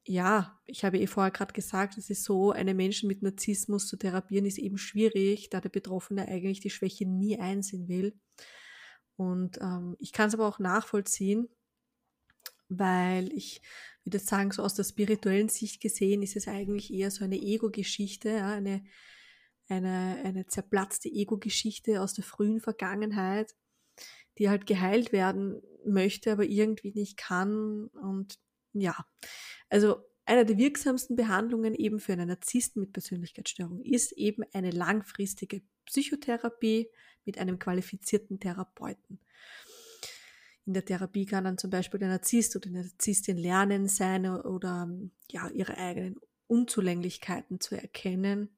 ja, 0.05 0.59
ich 0.65 0.83
habe 0.83 0.97
eh 0.97 1.07
vorher 1.07 1.31
gerade 1.31 1.53
gesagt, 1.53 1.97
es 1.97 2.09
ist 2.09 2.23
so, 2.23 2.51
einen 2.51 2.75
Menschen 2.75 3.07
mit 3.07 3.21
Narzissmus 3.21 3.87
zu 3.87 3.97
therapieren 3.97 4.45
ist 4.45 4.57
eben 4.57 4.77
schwierig, 4.77 5.49
da 5.49 5.61
der 5.61 5.69
Betroffene 5.69 6.27
eigentlich 6.27 6.59
die 6.59 6.71
Schwäche 6.71 7.05
nie 7.07 7.39
einsehen 7.39 7.87
will. 7.87 8.19
Und 9.15 9.59
ähm, 9.61 9.95
ich 9.99 10.11
kann 10.11 10.29
es 10.29 10.33
aber 10.33 10.47
auch 10.47 10.57
nachvollziehen, 10.57 11.47
weil 12.69 13.31
ich 13.33 13.61
würde 14.03 14.17
sagen, 14.17 14.51
so 14.51 14.63
aus 14.63 14.73
der 14.73 14.83
spirituellen 14.83 15.49
Sicht 15.49 15.81
gesehen, 15.81 16.23
ist 16.23 16.35
es 16.35 16.47
eigentlich 16.47 16.91
eher 16.91 17.11
so 17.11 17.23
eine 17.23 17.37
Ego-Geschichte, 17.37 18.29
ja, 18.29 18.49
eine, 18.49 18.83
eine, 19.67 20.21
eine 20.23 20.47
zerplatzte 20.47 21.09
Ego-Geschichte 21.09 22.01
aus 22.01 22.13
der 22.13 22.23
frühen 22.23 22.59
Vergangenheit, 22.59 23.53
die 24.39 24.49
halt 24.49 24.65
geheilt 24.65 25.11
werden 25.11 25.61
möchte, 25.85 26.31
aber 26.31 26.45
irgendwie 26.45 26.91
nicht 26.93 27.17
kann. 27.17 27.87
Und 27.87 28.39
ja, 28.73 28.95
also 29.69 29.97
einer 30.25 30.45
der 30.45 30.57
wirksamsten 30.57 31.15
Behandlungen 31.15 31.73
eben 31.75 31.99
für 31.99 32.13
einen 32.13 32.27
Narzissten 32.27 32.81
mit 32.81 32.93
Persönlichkeitsstörung 32.93 33.81
ist 33.81 34.11
eben 34.13 34.43
eine 34.53 34.71
langfristige 34.71 35.61
Psychotherapie 35.85 36.89
mit 37.25 37.37
einem 37.37 37.59
qualifizierten 37.59 38.39
Therapeuten. 38.39 39.19
In 40.65 40.73
der 40.73 40.85
Therapie 40.85 41.25
kann 41.25 41.43
dann 41.43 41.57
zum 41.57 41.69
Beispiel 41.69 41.99
der 41.99 42.09
Narzisst 42.09 42.55
oder 42.55 42.69
die 42.69 42.75
Narzisstin 42.75 43.37
lernen, 43.37 43.87
seine 43.87 44.43
oder 44.43 44.89
ja, 45.29 45.49
ihre 45.49 45.77
eigenen 45.77 46.19
Unzulänglichkeiten 46.47 47.59
zu 47.59 47.75
erkennen 47.75 48.55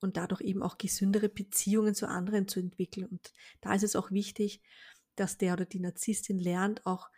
und 0.00 0.16
dadurch 0.16 0.40
eben 0.40 0.62
auch 0.62 0.76
gesündere 0.76 1.28
Beziehungen 1.28 1.94
zu 1.94 2.08
anderen 2.08 2.48
zu 2.48 2.60
entwickeln. 2.60 3.06
Und 3.06 3.32
da 3.60 3.74
ist 3.74 3.84
es 3.84 3.96
auch 3.96 4.10
wichtig, 4.10 4.60
dass 5.14 5.38
der 5.38 5.54
oder 5.54 5.64
die 5.64 5.80
Narzisstin 5.80 6.38
lernt, 6.38 6.84
auch 6.84 7.08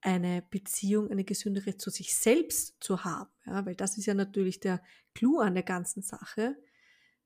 eine 0.00 0.42
Beziehung, 0.42 1.10
eine 1.10 1.24
gesündere 1.24 1.76
zu 1.76 1.90
sich 1.90 2.14
selbst 2.16 2.76
zu 2.80 3.04
haben. 3.04 3.30
Ja, 3.44 3.66
weil 3.66 3.74
das 3.74 3.98
ist 3.98 4.06
ja 4.06 4.14
natürlich 4.14 4.60
der 4.60 4.82
Clou 5.14 5.38
an 5.40 5.54
der 5.54 5.62
ganzen 5.62 6.02
Sache, 6.02 6.56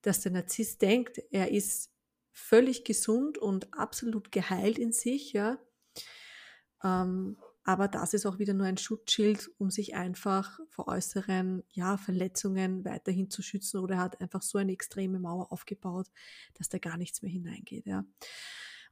dass 0.02 0.20
der 0.20 0.32
Narzisst 0.32 0.80
denkt, 0.82 1.20
er 1.30 1.50
ist 1.50 1.90
völlig 2.32 2.84
gesund 2.84 3.38
und 3.38 3.72
absolut 3.74 4.32
geheilt 4.32 4.78
in 4.78 4.92
sich, 4.92 5.32
ja. 5.32 5.58
Ähm, 6.82 7.36
aber 7.64 7.88
das 7.88 8.14
ist 8.14 8.24
auch 8.24 8.38
wieder 8.38 8.54
nur 8.54 8.66
ein 8.66 8.78
Schutzschild, 8.78 9.50
um 9.58 9.70
sich 9.70 9.94
einfach 9.94 10.58
vor 10.70 10.88
äußeren 10.88 11.62
ja, 11.70 11.98
Verletzungen 11.98 12.84
weiterhin 12.84 13.30
zu 13.30 13.42
schützen 13.42 13.78
oder 13.78 13.96
er 13.96 14.00
hat 14.00 14.20
einfach 14.20 14.42
so 14.42 14.58
eine 14.58 14.72
extreme 14.72 15.20
Mauer 15.20 15.52
aufgebaut, 15.52 16.08
dass 16.54 16.68
da 16.68 16.78
gar 16.78 16.96
nichts 16.96 17.20
mehr 17.22 17.30
hineingeht. 17.30 17.86
Ja. 17.86 18.04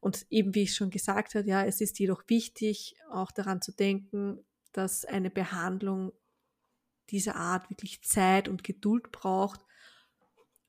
Und 0.00 0.26
eben 0.30 0.54
wie 0.54 0.62
ich 0.62 0.74
schon 0.74 0.90
gesagt 0.90 1.34
habe, 1.34 1.48
ja, 1.48 1.64
es 1.64 1.80
ist 1.80 1.98
jedoch 1.98 2.22
wichtig, 2.28 2.94
auch 3.10 3.30
daran 3.30 3.60
zu 3.60 3.72
denken, 3.72 4.44
dass 4.72 5.04
eine 5.04 5.30
Behandlung 5.30 6.12
dieser 7.10 7.36
Art 7.36 7.70
wirklich 7.70 8.02
Zeit 8.02 8.48
und 8.48 8.62
Geduld 8.62 9.10
braucht. 9.10 9.64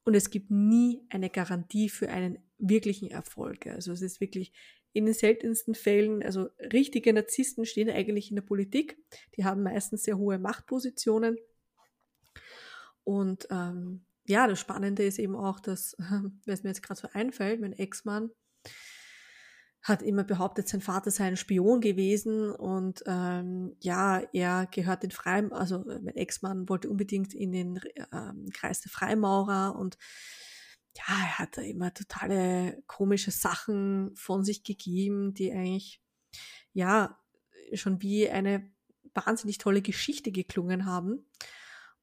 Und 0.04 0.16
es 0.16 0.30
gibt 0.30 0.50
nie 0.50 1.06
eine 1.10 1.30
Garantie 1.30 1.90
für 1.90 2.10
einen 2.10 2.40
wirklichen 2.58 3.12
Erfolg. 3.12 3.68
Also 3.68 3.92
es 3.92 4.02
ist 4.02 4.20
wirklich 4.20 4.52
in 4.94 5.06
den 5.06 5.14
seltensten 5.14 5.76
Fällen, 5.76 6.24
also 6.24 6.50
richtige 6.74 7.14
Narzissten 7.14 7.66
stehen 7.66 7.90
eigentlich 7.90 8.32
in 8.32 8.36
der 8.36 8.44
Politik. 8.44 8.98
Die 9.38 9.46
haben 9.46 9.62
meistens 9.62 10.04
sehr 10.04 10.18
hohe 10.18 10.40
Machtpositionen. 10.40 11.38
Und 13.04 13.48
ähm, 13.52 14.06
ja, 14.26 14.48
das 14.48 14.60
Spannende 14.60 15.04
ist 15.04 15.20
eben 15.20 15.36
auch, 15.36 15.60
dass, 15.60 15.96
was 16.46 16.64
mir 16.64 16.70
jetzt 16.70 16.82
gerade 16.82 17.00
so 17.00 17.08
einfällt, 17.14 17.62
mein 17.62 17.74
Ex-Mann 17.74 18.32
hat 19.82 20.02
immer 20.02 20.24
behauptet, 20.24 20.68
sein 20.68 20.82
Vater 20.82 21.10
sei 21.10 21.26
ein 21.26 21.38
Spion 21.38 21.80
gewesen 21.80 22.52
und 22.52 23.02
ähm, 23.06 23.76
ja, 23.80 24.22
er 24.34 24.68
gehört 24.72 25.04
den 25.04 25.12
Freim, 25.12 25.54
also 25.54 25.86
mein 25.86 26.16
Ex-Mann 26.16 26.68
wollte 26.68 26.90
unbedingt 26.90 27.34
in 27.34 27.52
den 27.52 27.80
ähm, 28.12 28.50
Kreis 28.54 28.82
der 28.82 28.92
Freimaurer 28.92 29.76
und 29.76 29.98
ja, 30.98 31.16
er 31.16 31.40
hat 31.40 31.58
da 31.58 31.62
immer 31.62 31.94
totale 31.94 32.82
komische 32.88 33.32
Sachen 33.32 34.16
von 34.16 34.44
sich 34.44 34.64
gegeben, 34.64 35.34
die 35.34 35.52
eigentlich, 35.52 36.02
ja, 36.74 37.18
schon 37.74 38.02
wie 38.02 38.30
eine 38.30 38.70
wahnsinnig 39.14 39.58
tolle 39.60 39.82
Geschichte 39.82 40.32
geklungen 40.32 40.86
haben. 40.86 41.26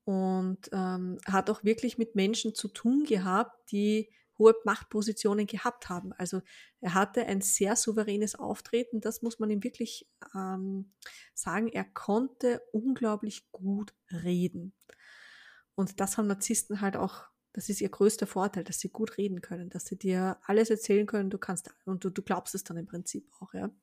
Und 0.04 0.70
ähm, 0.72 1.18
hat 1.26 1.50
auch 1.50 1.64
wirklich 1.64 1.98
mit 1.98 2.14
Menschen 2.14 2.54
zu 2.54 2.68
tun 2.68 3.04
gehabt, 3.04 3.72
die 3.72 4.08
hohe 4.38 4.54
Machtpositionen 4.64 5.46
gehabt 5.46 5.88
haben. 5.88 6.12
Also 6.12 6.42
er 6.80 6.94
hatte 6.94 7.26
ein 7.26 7.40
sehr 7.40 7.76
souveränes 7.76 8.34
Auftreten, 8.34 9.00
das 9.00 9.22
muss 9.22 9.38
man 9.38 9.50
ihm 9.50 9.62
wirklich 9.62 10.08
ähm, 10.34 10.92
sagen. 11.34 11.68
Er 11.68 11.84
konnte 11.84 12.62
unglaublich 12.72 13.50
gut 13.52 13.94
reden. 14.10 14.74
Und 15.74 16.00
das 16.00 16.16
haben 16.16 16.26
Narzissten 16.26 16.80
halt 16.80 16.96
auch 16.96 17.24
das 17.56 17.70
ist 17.70 17.80
ihr 17.80 17.88
größter 17.88 18.26
Vorteil, 18.26 18.64
dass 18.64 18.80
sie 18.80 18.90
gut 18.90 19.16
reden 19.16 19.40
können, 19.40 19.70
dass 19.70 19.86
sie 19.86 19.96
dir 19.96 20.38
alles 20.42 20.68
erzählen 20.68 21.06
können, 21.06 21.30
du 21.30 21.38
kannst 21.38 21.70
und 21.86 22.04
du, 22.04 22.10
du 22.10 22.20
glaubst 22.20 22.54
es 22.54 22.64
dann 22.64 22.76
im 22.76 22.84
Prinzip 22.84 23.26
auch, 23.40 23.54
ja. 23.54 23.74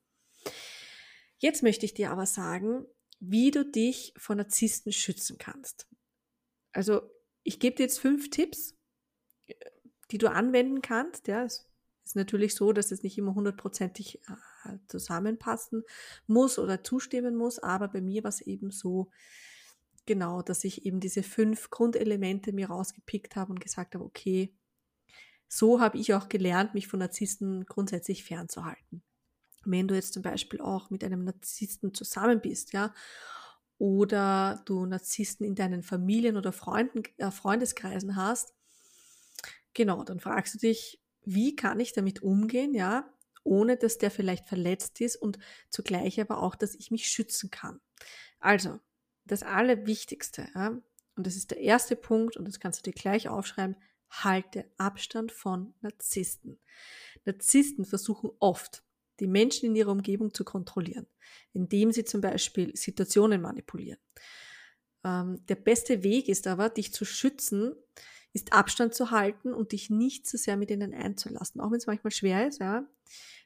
Jetzt 1.38 1.64
möchte 1.64 1.84
ich 1.84 1.92
dir 1.92 2.12
aber 2.12 2.24
sagen, 2.24 2.86
wie 3.18 3.50
du 3.50 3.64
dich 3.64 4.14
vor 4.16 4.36
Narzissten 4.36 4.92
schützen 4.92 5.38
kannst. 5.38 5.88
Also, 6.70 7.02
ich 7.42 7.58
gebe 7.58 7.74
dir 7.74 7.82
jetzt 7.82 7.98
fünf 7.98 8.30
Tipps, 8.30 8.76
die 10.10 10.18
du 10.18 10.30
anwenden 10.30 10.82
kannst. 10.82 11.28
Ja, 11.28 11.44
es 11.44 11.68
ist 12.04 12.16
natürlich 12.16 12.54
so, 12.54 12.72
dass 12.72 12.92
es 12.92 13.02
nicht 13.02 13.18
immer 13.18 13.34
hundertprozentig 13.34 14.20
äh, 14.64 14.78
zusammenpassen 14.88 15.82
muss 16.26 16.58
oder 16.58 16.84
zustimmen 16.84 17.36
muss, 17.36 17.58
aber 17.58 17.88
bei 17.88 18.00
mir 18.00 18.24
war 18.24 18.28
es 18.28 18.40
eben 18.40 18.70
so, 18.70 19.10
genau, 20.06 20.42
dass 20.42 20.64
ich 20.64 20.84
eben 20.84 21.00
diese 21.00 21.22
fünf 21.22 21.70
Grundelemente 21.70 22.52
mir 22.52 22.68
rausgepickt 22.68 23.36
habe 23.36 23.52
und 23.52 23.60
gesagt 23.60 23.94
habe, 23.94 24.04
okay, 24.04 24.54
so 25.48 25.80
habe 25.80 25.98
ich 25.98 26.14
auch 26.14 26.28
gelernt, 26.28 26.74
mich 26.74 26.88
von 26.88 26.98
Narzissten 26.98 27.64
grundsätzlich 27.66 28.24
fernzuhalten. 28.24 29.02
Wenn 29.64 29.88
du 29.88 29.94
jetzt 29.94 30.12
zum 30.12 30.22
Beispiel 30.22 30.60
auch 30.60 30.90
mit 30.90 31.04
einem 31.04 31.24
Narzissten 31.24 31.94
zusammen 31.94 32.40
bist, 32.40 32.72
ja, 32.72 32.92
oder 33.78 34.62
du 34.66 34.86
Narzissten 34.86 35.46
in 35.46 35.54
deinen 35.54 35.82
Familien 35.82 36.36
oder 36.36 36.52
Freunden, 36.52 37.02
äh, 37.18 37.30
Freundeskreisen 37.30 38.16
hast, 38.16 38.53
genau, 39.74 40.04
dann 40.04 40.20
fragst 40.20 40.54
du 40.54 40.58
dich, 40.58 41.00
wie 41.24 41.56
kann 41.56 41.80
ich 41.80 41.92
damit 41.92 42.22
umgehen, 42.22 42.74
ja, 42.74 43.10
ohne 43.42 43.76
dass 43.76 43.98
der 43.98 44.10
vielleicht 44.10 44.46
verletzt 44.46 45.00
ist 45.00 45.16
und 45.16 45.38
zugleich 45.70 46.20
aber 46.20 46.42
auch, 46.42 46.54
dass 46.54 46.74
ich 46.74 46.90
mich 46.90 47.08
schützen 47.08 47.50
kann. 47.50 47.80
Also, 48.40 48.80
das 49.26 49.42
Allerwichtigste, 49.42 50.48
ja, 50.54 50.80
und 51.16 51.26
das 51.26 51.36
ist 51.36 51.50
der 51.50 51.58
erste 51.58 51.96
Punkt, 51.96 52.36
und 52.36 52.46
das 52.46 52.60
kannst 52.60 52.80
du 52.80 52.90
dir 52.90 52.98
gleich 52.98 53.28
aufschreiben, 53.28 53.76
halte 54.10 54.70
Abstand 54.76 55.32
von 55.32 55.74
Narzissten. 55.80 56.58
Narzissten 57.24 57.84
versuchen 57.84 58.30
oft, 58.38 58.82
die 59.20 59.26
Menschen 59.26 59.66
in 59.66 59.76
ihrer 59.76 59.92
Umgebung 59.92 60.34
zu 60.34 60.44
kontrollieren, 60.44 61.06
indem 61.52 61.92
sie 61.92 62.04
zum 62.04 62.20
Beispiel 62.20 62.76
Situationen 62.76 63.40
manipulieren. 63.40 64.00
Ähm, 65.04 65.44
der 65.46 65.56
beste 65.56 66.02
Weg 66.02 66.28
ist 66.28 66.46
aber, 66.46 66.68
dich 66.70 66.92
zu 66.92 67.04
schützen, 67.04 67.74
ist 68.34 68.52
Abstand 68.52 68.94
zu 68.94 69.10
halten 69.10 69.54
und 69.54 69.72
dich 69.72 69.88
nicht 69.88 70.26
zu 70.26 70.36
sehr 70.36 70.56
mit 70.56 70.70
ihnen 70.70 70.92
einzulassen, 70.92 71.60
auch 71.60 71.70
wenn 71.70 71.78
es 71.78 71.86
manchmal 71.86 72.10
schwer 72.10 72.46
ist, 72.46 72.60
ja. 72.60 72.86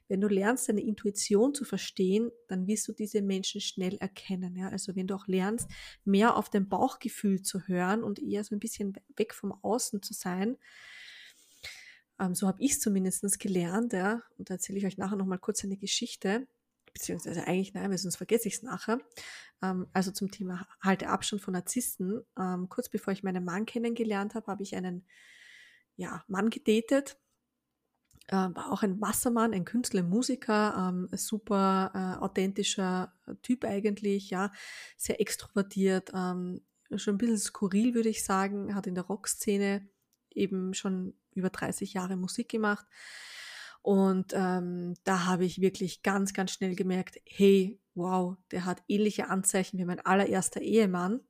Wenn 0.09 0.21
du 0.21 0.27
lernst, 0.27 0.67
deine 0.67 0.81
Intuition 0.81 1.53
zu 1.53 1.63
verstehen, 1.63 2.31
dann 2.47 2.65
wirst 2.65 2.87
du 2.87 2.93
diese 2.93 3.21
Menschen 3.21 3.61
schnell 3.61 3.95
erkennen. 3.97 4.55
Ja? 4.55 4.69
Also 4.69 4.95
wenn 4.95 5.05
du 5.05 5.13
auch 5.13 5.27
lernst, 5.27 5.69
mehr 6.03 6.35
auf 6.35 6.49
dein 6.49 6.67
Bauchgefühl 6.67 7.43
zu 7.43 7.67
hören 7.67 8.03
und 8.03 8.17
eher 8.17 8.43
so 8.43 8.55
ein 8.55 8.59
bisschen 8.59 8.97
weg 9.17 9.35
vom 9.35 9.53
Außen 9.61 10.01
zu 10.01 10.15
sein, 10.15 10.57
ähm, 12.19 12.33
so 12.33 12.47
habe 12.47 12.59
ich 12.63 12.71
es 12.71 12.79
zumindest 12.79 13.37
gelernt. 13.37 13.93
Ja? 13.93 14.23
Und 14.39 14.49
da 14.49 14.55
erzähle 14.55 14.79
ich 14.79 14.87
euch 14.87 14.97
nachher 14.97 15.15
nochmal 15.15 15.37
kurz 15.37 15.63
eine 15.63 15.77
Geschichte 15.77 16.47
beziehungsweise 16.93 17.45
eigentlich, 17.47 17.73
nein, 17.73 17.89
weil 17.89 17.97
sonst 17.97 18.17
vergesse 18.17 18.47
ich 18.47 18.55
es 18.55 18.63
nachher. 18.63 18.99
Ähm, 19.61 19.87
also 19.93 20.11
zum 20.11 20.31
Thema 20.31 20.67
halte 20.81 21.09
Abstand 21.09 21.41
von 21.41 21.53
Narzissten. 21.53 22.21
Ähm, 22.37 22.69
kurz 22.69 22.89
bevor 22.89 23.13
ich 23.13 23.23
meinen 23.23 23.45
Mann 23.45 23.65
kennengelernt 23.65 24.35
habe, 24.35 24.47
habe 24.47 24.63
ich 24.63 24.75
einen 24.75 25.05
ja, 25.95 26.23
Mann 26.27 26.49
gedatet, 26.49 27.17
äh, 28.27 28.35
war 28.35 28.71
auch 28.71 28.83
ein 28.83 29.01
Wassermann, 29.01 29.53
ein 29.53 29.65
Künstler, 29.65 30.01
ein 30.01 30.09
Musiker, 30.09 30.89
ähm, 30.89 31.09
super 31.11 31.91
äh, 31.93 32.23
authentischer 32.23 33.13
Typ 33.41 33.65
eigentlich, 33.65 34.29
ja, 34.29 34.51
sehr 34.97 35.19
extrovertiert, 35.19 36.11
ähm, 36.13 36.61
schon 36.95 37.15
ein 37.15 37.17
bisschen 37.17 37.37
skurril, 37.37 37.93
würde 37.93 38.09
ich 38.09 38.23
sagen, 38.23 38.75
hat 38.75 38.87
in 38.87 38.95
der 38.95 39.03
Rockszene 39.05 39.87
eben 40.31 40.73
schon 40.73 41.13
über 41.33 41.49
30 41.49 41.93
Jahre 41.93 42.15
Musik 42.15 42.49
gemacht. 42.49 42.85
Und 43.81 44.33
ähm, 44.35 44.95
da 45.03 45.25
habe 45.25 45.45
ich 45.45 45.61
wirklich 45.61 46.03
ganz, 46.03 46.33
ganz 46.33 46.51
schnell 46.51 46.75
gemerkt, 46.75 47.19
hey, 47.25 47.79
wow, 47.95 48.35
der 48.51 48.65
hat 48.65 48.83
ähnliche 48.87 49.29
Anzeichen 49.29 49.77
wie 49.79 49.85
mein 49.85 49.99
allererster 49.99 50.61
Ehemann. 50.61 51.21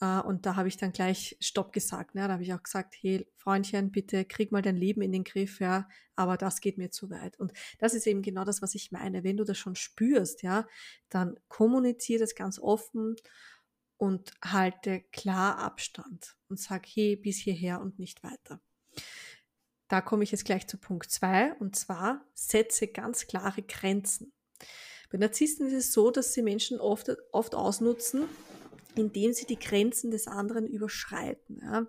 Äh, 0.00 0.20
und 0.20 0.46
da 0.46 0.56
habe 0.56 0.68
ich 0.68 0.76
dann 0.76 0.92
gleich 0.92 1.36
Stopp 1.40 1.72
gesagt. 1.72 2.14
Ne? 2.14 2.26
Da 2.26 2.34
habe 2.34 2.42
ich 2.42 2.54
auch 2.54 2.62
gesagt, 2.62 2.94
hey, 3.00 3.26
Freundchen, 3.36 3.90
bitte 3.90 4.24
krieg 4.24 4.52
mal 4.52 4.62
dein 4.62 4.76
Leben 4.76 5.02
in 5.02 5.12
den 5.12 5.24
Griff, 5.24 5.60
ja, 5.60 5.88
aber 6.16 6.36
das 6.36 6.60
geht 6.60 6.78
mir 6.78 6.90
zu 6.90 7.10
weit. 7.10 7.38
Und 7.38 7.52
das 7.78 7.94
ist 7.94 8.06
eben 8.06 8.22
genau 8.22 8.44
das, 8.44 8.62
was 8.62 8.74
ich 8.74 8.92
meine. 8.92 9.24
Wenn 9.24 9.36
du 9.36 9.44
das 9.44 9.58
schon 9.58 9.76
spürst, 9.76 10.42
ja, 10.42 10.66
dann 11.08 11.38
kommuniziere 11.48 12.20
das 12.20 12.34
ganz 12.34 12.58
offen 12.58 13.16
und 13.96 14.32
halte 14.44 15.02
klar 15.12 15.58
Abstand 15.58 16.36
und 16.48 16.60
sag, 16.60 16.86
hey, 16.86 17.16
bis 17.16 17.38
hierher 17.38 17.80
und 17.80 17.98
nicht 17.98 18.22
weiter. 18.22 18.60
Da 19.88 20.00
komme 20.02 20.22
ich 20.22 20.30
jetzt 20.30 20.44
gleich 20.44 20.66
zu 20.66 20.76
Punkt 20.76 21.10
zwei 21.10 21.54
und 21.54 21.74
zwar 21.76 22.24
setze 22.34 22.88
ganz 22.88 23.26
klare 23.26 23.62
Grenzen. 23.62 24.32
Bei 25.10 25.18
Narzissten 25.18 25.66
ist 25.66 25.72
es 25.72 25.92
so, 25.92 26.10
dass 26.10 26.34
sie 26.34 26.42
Menschen 26.42 26.78
oft, 26.80 27.10
oft 27.32 27.54
ausnutzen, 27.54 28.24
indem 28.94 29.32
sie 29.32 29.46
die 29.46 29.58
Grenzen 29.58 30.10
des 30.10 30.26
anderen 30.26 30.66
überschreiten. 30.66 31.60
Ja. 31.62 31.86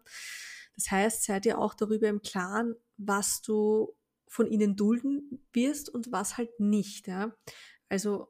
Das 0.76 0.92
heißt, 0.92 1.24
seid 1.26 1.46
ihr 1.46 1.60
auch 1.60 1.74
darüber 1.74 2.08
im 2.08 2.22
Klaren, 2.22 2.76
was 2.96 3.42
du 3.42 3.94
von 4.28 4.48
ihnen 4.48 4.78
dulden 4.78 5.46
wirst 5.52 5.90
und 5.90 6.12
was 6.14 6.38
halt 6.38 6.60
nicht. 6.60 7.08
Ja. 7.08 7.36
Also 7.90 8.30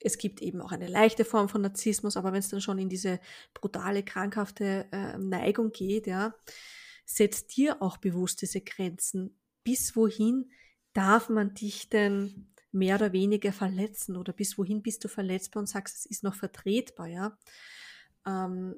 es 0.00 0.18
gibt 0.18 0.42
eben 0.42 0.60
auch 0.60 0.72
eine 0.72 0.88
leichte 0.88 1.24
Form 1.24 1.48
von 1.48 1.62
Narzissmus, 1.62 2.18
aber 2.18 2.32
wenn 2.32 2.40
es 2.40 2.50
dann 2.50 2.60
schon 2.60 2.78
in 2.78 2.90
diese 2.90 3.20
brutale, 3.54 4.02
krankhafte 4.02 4.86
äh, 4.92 5.16
Neigung 5.16 5.72
geht, 5.72 6.06
ja, 6.06 6.34
setzt 7.04 7.56
dir 7.56 7.82
auch 7.82 7.96
bewusst 7.96 8.42
diese 8.42 8.60
Grenzen. 8.60 9.38
Bis 9.62 9.96
wohin 9.96 10.50
darf 10.92 11.28
man 11.28 11.54
dich 11.54 11.88
denn 11.88 12.48
mehr 12.72 12.96
oder 12.96 13.12
weniger 13.12 13.52
verletzen 13.52 14.16
oder 14.16 14.32
bis 14.32 14.58
wohin 14.58 14.82
bist 14.82 15.04
du 15.04 15.08
verletzbar 15.08 15.60
und 15.60 15.66
sagst, 15.66 15.96
es 15.98 16.06
ist 16.06 16.24
noch 16.24 16.34
vertretbar, 16.34 17.06
ja. 17.06 17.38
Ähm, 18.26 18.74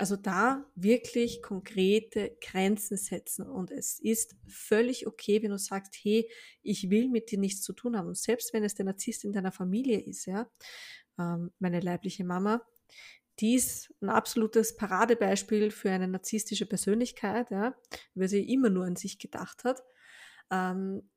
also 0.00 0.14
da 0.14 0.64
wirklich 0.76 1.42
konkrete 1.42 2.36
Grenzen 2.40 2.96
setzen. 2.96 3.48
Und 3.48 3.72
es 3.72 3.98
ist 3.98 4.36
völlig 4.46 5.08
okay, 5.08 5.42
wenn 5.42 5.50
du 5.50 5.58
sagst, 5.58 5.96
hey, 6.00 6.30
ich 6.62 6.88
will 6.88 7.08
mit 7.08 7.32
dir 7.32 7.38
nichts 7.38 7.62
zu 7.62 7.72
tun 7.72 7.96
haben. 7.96 8.06
Und 8.06 8.16
selbst 8.16 8.52
wenn 8.52 8.62
es 8.62 8.74
der 8.74 8.84
Narzisst 8.84 9.24
in 9.24 9.32
deiner 9.32 9.50
Familie 9.50 9.98
ist, 10.00 10.26
ja, 10.26 10.48
ähm, 11.18 11.50
meine 11.58 11.80
leibliche 11.80 12.24
Mama, 12.24 12.62
die 13.40 13.54
ist 13.54 13.94
ein 14.00 14.08
absolutes 14.08 14.76
Paradebeispiel 14.76 15.70
für 15.70 15.90
eine 15.90 16.08
narzisstische 16.08 16.66
Persönlichkeit, 16.66 17.50
ja, 17.50 17.74
weil 18.14 18.28
sie 18.28 18.52
immer 18.52 18.70
nur 18.70 18.84
an 18.84 18.96
sich 18.96 19.18
gedacht 19.18 19.64
hat. 19.64 19.82
Ähm, 20.50 21.08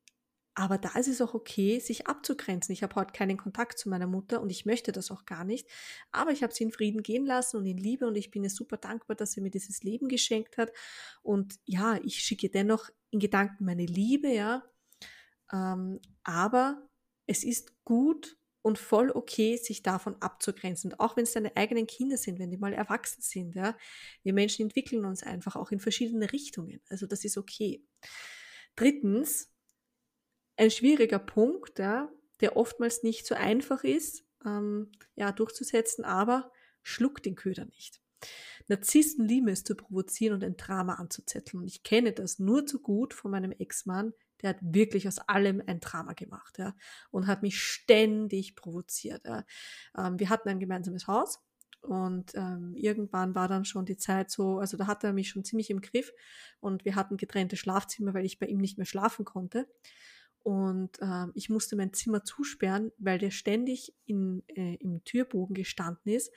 Aber 0.54 0.78
da 0.78 0.90
ist 1.00 1.08
es 1.08 1.22
auch 1.22 1.34
okay, 1.34 1.80
sich 1.80 2.08
abzugrenzen. 2.08 2.74
Ich 2.74 2.84
habe 2.84 2.96
heute 2.96 3.14
keinen 3.14 3.38
Kontakt 3.38 3.80
zu 3.80 3.88
meiner 3.90 4.06
Mutter 4.08 4.42
und 4.42 4.50
ich 4.50 4.66
möchte 4.66 4.92
das 4.92 5.10
auch 5.10 5.26
gar 5.26 5.46
nicht. 5.46 5.68
Aber 6.12 6.32
ich 6.32 6.44
habe 6.44 6.54
sie 6.54 6.66
in 6.66 6.74
Frieden 6.74 7.04
gehen 7.04 7.26
lassen 7.26 7.58
und 7.58 7.66
in 7.66 7.78
Liebe 7.78 8.06
und 8.06 8.18
ich 8.18 8.32
bin 8.32 8.44
ihr 8.44 8.50
super 8.50 8.78
dankbar, 8.78 9.16
dass 9.16 9.32
sie 9.32 9.42
mir 9.42 9.50
dieses 9.50 9.82
Leben 9.84 10.10
geschenkt 10.10 10.58
hat. 10.58 10.72
Und 11.24 11.60
ja, 11.66 11.98
ich 12.04 12.20
schicke 12.20 12.50
dennoch 12.50 12.90
in 13.12 13.20
Gedanken 13.20 13.64
meine 13.66 13.86
Liebe, 13.86 14.28
ja. 14.28 14.64
Ähm, 15.54 16.02
aber 16.24 16.90
es 17.28 17.44
ist 17.46 17.74
gut 17.86 18.38
und 18.62 18.78
voll 18.78 19.12
okay, 19.12 19.58
sich 19.58 19.82
davon 19.84 20.16
abzugrenzen. 20.22 20.94
Auch 21.00 21.18
wenn 21.18 21.24
es 21.24 21.34
deine 21.34 21.56
eigenen 21.56 21.88
Kinder 21.88 22.18
sind, 22.18 22.40
wenn 22.40 22.52
die 22.52 22.58
mal 22.58 22.74
erwachsen 22.74 23.22
sind, 23.22 23.56
ja. 23.56 23.78
Wir 24.24 24.34
Menschen 24.34 24.64
entwickeln 24.64 25.06
uns 25.06 25.24
einfach 25.24 25.56
auch 25.56 25.72
in 25.72 25.80
verschiedene 25.80 26.32
Richtungen. 26.32 26.82
Also 26.90 27.08
das 27.08 27.26
ist 27.26 27.38
okay. 27.38 27.84
Drittens, 28.76 29.52
ein 30.58 30.72
schwieriger 30.72 31.20
Punkt, 31.20 31.80
ja, 31.80 32.12
der 32.40 32.56
oftmals 32.58 33.04
nicht 33.04 33.26
so 33.26 33.36
einfach 33.36 33.84
ist, 33.84 34.24
ähm, 34.46 34.92
ja, 35.16 35.32
durchzusetzen, 35.32 36.04
aber 36.04 36.52
schluck 36.84 37.24
den 37.24 37.36
Köder 37.36 37.66
nicht. 37.66 38.02
Narzissten 38.68 39.28
lieben 39.28 39.48
es 39.48 39.64
zu 39.64 39.76
provozieren 39.76 40.36
und 40.36 40.44
ein 40.44 40.58
Drama 40.58 40.96
anzuzetteln. 40.96 41.62
Und 41.62 41.68
ich 41.68 41.84
kenne 41.84 42.14
das 42.14 42.40
nur 42.40 42.66
zu 42.66 42.80
gut 42.80 43.14
von 43.14 43.32
meinem 43.32 43.52
Ex-Mann. 43.52 44.14
Der 44.42 44.52
hat 44.52 44.58
wirklich 44.62 45.08
aus 45.08 45.20
allem 45.20 45.62
ein 45.66 45.80
Drama 45.80 46.14
gemacht 46.14 46.58
ja, 46.58 46.76
und 47.12 47.28
hat 47.28 47.42
mich 47.42 47.62
ständig 47.62 48.56
provoziert. 48.56 49.26
Ja. 49.26 49.46
Ähm, 49.98 50.20
wir 50.20 50.30
hatten 50.30 50.50
ein 50.50 50.60
gemeinsames 50.60 51.08
Haus 51.08 51.40
und 51.82 52.36
ähm, 52.36 52.76
irgendwann 52.76 53.34
war 53.34 53.48
dann 53.48 53.66
schon 53.66 53.86
die 53.86 53.98
Zeit 53.98 54.30
so, 54.30 54.60
also 54.60 54.78
da 54.78 54.88
hatte 54.88 55.08
er 55.08 55.14
mich 55.14 55.30
schon 55.30 55.44
ziemlich 55.44 55.70
im 55.70 55.82
Griff 55.82 56.12
und 56.60 56.86
wir 56.86 56.96
hatten 56.96 57.18
getrennte 57.18 57.58
Schlafzimmer, 57.58 58.14
weil 58.14 58.26
ich 58.26 58.40
bei 58.40 58.46
ihm 58.46 58.60
nicht 58.60 58.78
mehr 58.78 58.86
schlafen 58.86 59.26
konnte. 59.26 59.68
Und 60.44 61.00
äh, 61.02 61.28
ich 61.36 61.50
musste 61.50 61.76
mein 61.76 61.94
Zimmer 61.94 62.24
zusperren, 62.24 62.92
weil 62.98 63.20
der 63.20 63.30
ständig 63.30 63.94
in, 64.06 64.44
äh, 64.48 64.76
im 64.76 65.04
Türbogen 65.04 65.54
gestanden 65.54 66.12
ist 66.12 66.34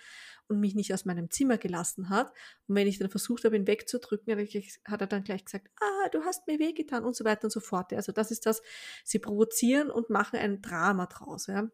und 0.46 0.60
mich 0.60 0.74
nicht 0.74 0.92
aus 0.92 1.06
meinem 1.06 1.30
Zimmer 1.30 1.56
gelassen 1.56 2.10
hat. 2.10 2.30
Und 2.66 2.76
wenn 2.76 2.86
ich 2.86 2.98
dann 2.98 3.08
versucht 3.08 3.44
habe, 3.44 3.56
ihn 3.56 3.66
wegzudrücken, 3.66 4.36
hat 4.84 5.00
er, 5.00 5.06
dann 5.06 5.24
gleich 5.24 5.44
gesagt, 5.44 5.70
ah, 5.80 6.08
du 6.10 6.22
hast 6.24 6.46
mir 6.46 6.58
wehgetan 6.58 7.04
und 7.04 7.16
so 7.16 7.24
weiter 7.24 7.44
und 7.44 7.50
so 7.50 7.60
fort. 7.60 7.92
Also 7.94 8.12
das 8.12 8.30
ist 8.30 8.44
das, 8.44 8.60
sie 9.04 9.18
provozieren 9.18 9.90
und 9.90 10.10
machen 10.10 10.38
ein 10.38 10.60
Drama 10.60 11.06
draus. 11.06 11.46
Ja. 11.46 11.70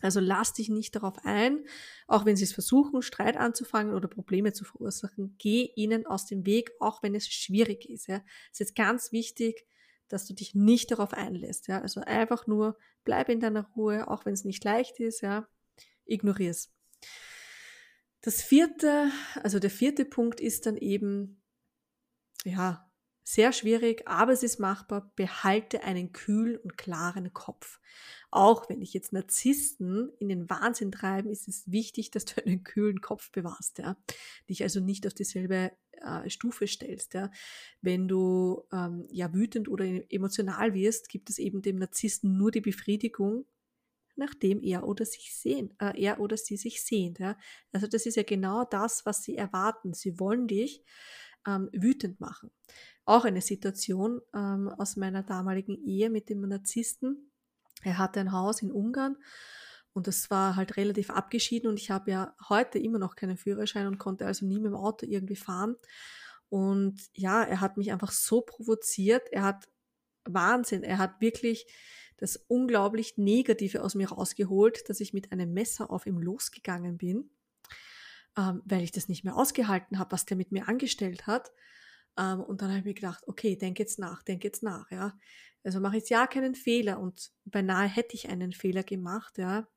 Also 0.00 0.20
lass 0.20 0.52
dich 0.52 0.68
nicht 0.68 0.94
darauf 0.96 1.24
ein, 1.24 1.64
auch 2.06 2.24
wenn 2.24 2.36
sie 2.36 2.44
es 2.44 2.52
versuchen, 2.52 3.02
Streit 3.02 3.36
anzufangen 3.36 3.94
oder 3.94 4.08
Probleme 4.08 4.52
zu 4.52 4.64
verursachen, 4.64 5.34
geh 5.38 5.70
ihnen 5.76 6.06
aus 6.06 6.26
dem 6.26 6.46
Weg, 6.46 6.70
auch 6.80 7.02
wenn 7.02 7.14
es 7.14 7.28
schwierig 7.28 7.88
ist. 7.88 8.06
Ja. 8.06 8.22
Es 8.52 8.60
ist 8.60 8.74
ganz 8.74 9.12
wichtig, 9.12 9.66
dass 10.08 10.26
du 10.26 10.34
dich 10.34 10.54
nicht 10.54 10.90
darauf 10.90 11.12
einlässt. 11.12 11.68
Ja? 11.68 11.80
Also 11.80 12.00
einfach 12.00 12.46
nur 12.46 12.76
bleib 13.04 13.28
in 13.28 13.40
deiner 13.40 13.68
Ruhe, 13.76 14.08
auch 14.08 14.26
wenn 14.26 14.34
es 14.34 14.44
nicht 14.44 14.64
leicht 14.64 15.00
ist, 15.00 15.20
ja, 15.20 15.48
ignorier 16.04 16.50
es. 16.50 16.72
Das 18.20 18.42
vierte, 18.42 19.10
also 19.42 19.58
der 19.58 19.70
vierte 19.70 20.04
Punkt 20.04 20.40
ist 20.40 20.66
dann 20.66 20.76
eben, 20.76 21.42
ja, 22.44 22.88
sehr 23.28 23.52
schwierig, 23.52 24.08
aber 24.08 24.32
es 24.32 24.42
ist 24.42 24.58
machbar. 24.58 25.12
Behalte 25.14 25.82
einen 25.82 26.12
kühlen 26.12 26.56
und 26.56 26.78
klaren 26.78 27.30
Kopf. 27.34 27.78
Auch 28.30 28.70
wenn 28.70 28.80
dich 28.80 28.94
jetzt 28.94 29.12
Narzissten 29.12 30.10
in 30.18 30.30
den 30.30 30.48
Wahnsinn 30.48 30.90
treiben, 30.90 31.30
ist 31.30 31.46
es 31.46 31.70
wichtig, 31.70 32.10
dass 32.10 32.24
du 32.24 32.42
einen 32.42 32.64
kühlen 32.64 33.02
Kopf 33.02 33.30
bewahrst, 33.30 33.78
ja. 33.80 33.98
Dich 34.48 34.62
also 34.62 34.80
nicht 34.80 35.06
auf 35.06 35.12
dieselbe 35.12 35.72
äh, 36.08 36.30
Stufe 36.30 36.66
stellst, 36.66 37.14
ja. 37.14 37.30
Wenn 37.80 38.08
du 38.08 38.64
ähm, 38.72 39.06
ja 39.10 39.32
wütend 39.32 39.68
oder 39.68 39.84
emotional 40.10 40.74
wirst, 40.74 41.08
gibt 41.08 41.30
es 41.30 41.38
eben 41.38 41.62
dem 41.62 41.76
Narzissten 41.76 42.36
nur 42.36 42.50
die 42.50 42.60
Befriedigung, 42.60 43.46
nachdem 44.16 44.62
er 44.62 44.86
oder 44.86 45.04
sich 45.04 45.34
sehen, 45.34 45.74
äh, 45.80 46.00
er 46.00 46.20
oder 46.20 46.36
sie 46.36 46.56
sich 46.56 46.82
sehnt, 46.82 47.18
ja. 47.18 47.36
Also 47.72 47.86
das 47.86 48.06
ist 48.06 48.16
ja 48.16 48.22
genau 48.22 48.64
das, 48.64 49.06
was 49.06 49.22
sie 49.22 49.36
erwarten. 49.36 49.94
Sie 49.94 50.18
wollen 50.18 50.46
dich 50.46 50.84
ähm, 51.46 51.68
wütend 51.72 52.20
machen. 52.20 52.50
Auch 53.04 53.24
eine 53.24 53.40
Situation 53.40 54.20
ähm, 54.34 54.68
aus 54.68 54.96
meiner 54.96 55.22
damaligen 55.22 55.82
Ehe 55.86 56.10
mit 56.10 56.28
dem 56.28 56.40
Narzissten. 56.42 57.30
Er 57.82 57.98
hatte 57.98 58.20
ein 58.20 58.32
Haus 58.32 58.60
in 58.60 58.72
Ungarn 58.72 59.16
und 59.98 60.06
das 60.06 60.30
war 60.30 60.56
halt 60.56 60.76
relativ 60.76 61.10
abgeschieden 61.10 61.68
und 61.68 61.78
ich 61.78 61.90
habe 61.90 62.10
ja 62.10 62.34
heute 62.48 62.78
immer 62.78 62.98
noch 62.98 63.16
keinen 63.16 63.36
Führerschein 63.36 63.86
und 63.86 63.98
konnte 63.98 64.26
also 64.26 64.46
nie 64.46 64.58
mit 64.58 64.66
dem 64.66 64.76
Auto 64.76 65.06
irgendwie 65.06 65.36
fahren. 65.36 65.76
Und 66.48 66.98
ja, 67.12 67.42
er 67.42 67.60
hat 67.60 67.76
mich 67.76 67.92
einfach 67.92 68.12
so 68.12 68.40
provoziert. 68.40 69.28
Er 69.32 69.42
hat 69.42 69.68
Wahnsinn. 70.24 70.82
Er 70.82 70.96
hat 70.96 71.20
wirklich 71.20 71.66
das 72.16 72.36
unglaublich 72.36 73.18
Negative 73.18 73.82
aus 73.84 73.94
mir 73.94 74.08
rausgeholt, 74.08 74.88
dass 74.88 75.00
ich 75.00 75.12
mit 75.12 75.30
einem 75.30 75.52
Messer 75.52 75.90
auf 75.90 76.06
ihm 76.06 76.18
losgegangen 76.18 76.96
bin 76.96 77.30
ähm, 78.38 78.62
weil 78.64 78.82
ich 78.82 78.92
das 78.92 79.08
nicht 79.08 79.24
mehr 79.24 79.36
ausgehalten 79.36 79.98
habe, 79.98 80.12
was 80.12 80.24
der 80.24 80.36
mit 80.36 80.52
mir 80.52 80.68
angestellt 80.68 81.26
hat. 81.26 81.52
Ähm, 82.16 82.40
und 82.40 82.62
dann 82.62 82.68
habe 82.68 82.78
ich 82.78 82.84
mir 82.84 82.94
gedacht, 82.94 83.24
okay, 83.26 83.56
denk 83.56 83.78
jetzt 83.78 83.98
nach, 83.98 84.22
denk 84.22 84.44
jetzt 84.44 84.62
nach, 84.62 84.90
ja. 84.90 85.18
Also 85.68 85.80
mache 85.80 85.98
ich 85.98 86.08
ja 86.08 86.26
keinen 86.26 86.54
Fehler 86.54 86.98
und 86.98 87.30
beinahe 87.44 87.86
hätte 87.86 88.14
ich 88.14 88.30
einen 88.30 88.52
Fehler 88.52 88.82
gemacht, 88.82 89.36
ja. 89.36 89.68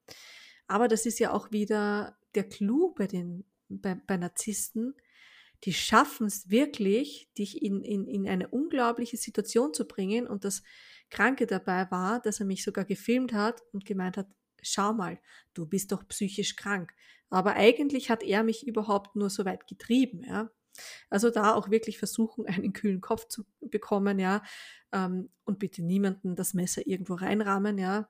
Aber 0.65 0.87
das 0.87 1.05
ist 1.05 1.19
ja 1.19 1.33
auch 1.33 1.51
wieder 1.51 2.17
der 2.33 2.47
Clou 2.47 2.93
bei 2.93 3.07
den, 3.07 3.43
bei, 3.67 3.95
bei 3.95 4.15
Narzissten. 4.15 4.95
Die 5.65 5.73
schaffen 5.73 6.27
es 6.27 6.49
wirklich, 6.49 7.29
dich 7.37 7.61
in, 7.61 7.81
in, 7.81 8.07
in 8.07 8.25
eine 8.25 8.47
unglaubliche 8.47 9.17
Situation 9.17 9.73
zu 9.73 9.85
bringen. 9.85 10.27
Und 10.27 10.45
das 10.45 10.63
Kranke 11.09 11.45
dabei 11.45 11.91
war, 11.91 12.21
dass 12.21 12.39
er 12.39 12.45
mich 12.45 12.63
sogar 12.63 12.85
gefilmt 12.85 13.33
hat 13.33 13.61
und 13.73 13.83
gemeint 13.83 14.15
hat, 14.15 14.27
schau 14.61 14.93
mal, 14.93 15.19
du 15.53 15.65
bist 15.65 15.91
doch 15.91 16.07
psychisch 16.07 16.55
krank. 16.55 16.93
Aber 17.29 17.55
eigentlich 17.55 18.09
hat 18.09 18.23
er 18.23 18.43
mich 18.43 18.65
überhaupt 18.65 19.17
nur 19.17 19.29
so 19.29 19.43
weit 19.43 19.67
getrieben, 19.67 20.23
ja. 20.23 20.49
Also 21.09 21.29
da 21.29 21.53
auch 21.55 21.69
wirklich 21.69 21.97
versuchen, 21.97 22.45
einen 22.47 22.73
kühlen 22.73 23.01
Kopf 23.01 23.27
zu 23.27 23.45
bekommen, 23.59 24.19
ja. 24.19 24.43
Ähm, 24.91 25.29
und 25.45 25.59
bitte 25.59 25.81
niemanden 25.83 26.35
das 26.35 26.53
Messer 26.53 26.85
irgendwo 26.85 27.15
reinrahmen, 27.15 27.77
ja. 27.77 28.09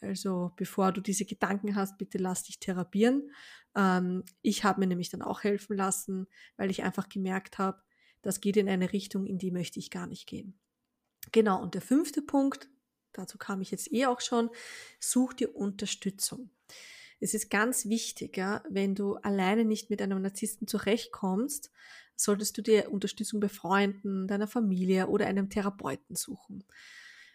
Also 0.00 0.52
bevor 0.56 0.92
du 0.92 1.00
diese 1.00 1.24
Gedanken 1.24 1.76
hast, 1.76 1.98
bitte 1.98 2.18
lass 2.18 2.44
dich 2.44 2.58
therapieren. 2.58 3.30
Ähm, 3.74 4.24
ich 4.42 4.64
habe 4.64 4.80
mir 4.80 4.86
nämlich 4.86 5.10
dann 5.10 5.22
auch 5.22 5.44
helfen 5.44 5.76
lassen, 5.76 6.26
weil 6.56 6.70
ich 6.70 6.82
einfach 6.82 7.08
gemerkt 7.08 7.58
habe, 7.58 7.82
das 8.22 8.40
geht 8.40 8.56
in 8.56 8.68
eine 8.68 8.92
Richtung, 8.92 9.26
in 9.26 9.38
die 9.38 9.50
möchte 9.50 9.78
ich 9.78 9.90
gar 9.90 10.06
nicht 10.06 10.26
gehen. 10.26 10.58
Genau, 11.32 11.62
und 11.62 11.74
der 11.74 11.82
fünfte 11.82 12.22
Punkt, 12.22 12.68
dazu 13.12 13.38
kam 13.38 13.60
ich 13.60 13.70
jetzt 13.70 13.92
eh 13.92 14.06
auch 14.06 14.20
schon, 14.20 14.50
such 14.98 15.34
dir 15.34 15.54
Unterstützung. 15.54 16.50
Es 17.20 17.34
ist 17.34 17.50
ganz 17.50 17.86
wichtig, 17.86 18.36
ja, 18.38 18.62
wenn 18.68 18.94
du 18.94 19.16
alleine 19.16 19.64
nicht 19.64 19.90
mit 19.90 20.00
einem 20.00 20.22
Narzissten 20.22 20.66
zurechtkommst, 20.66 21.70
solltest 22.16 22.56
du 22.56 22.62
dir 22.62 22.90
Unterstützung 22.90 23.40
bei 23.40 23.48
Freunden, 23.48 24.26
deiner 24.26 24.48
Familie 24.48 25.08
oder 25.08 25.26
einem 25.26 25.50
Therapeuten 25.50 26.16
suchen. 26.16 26.64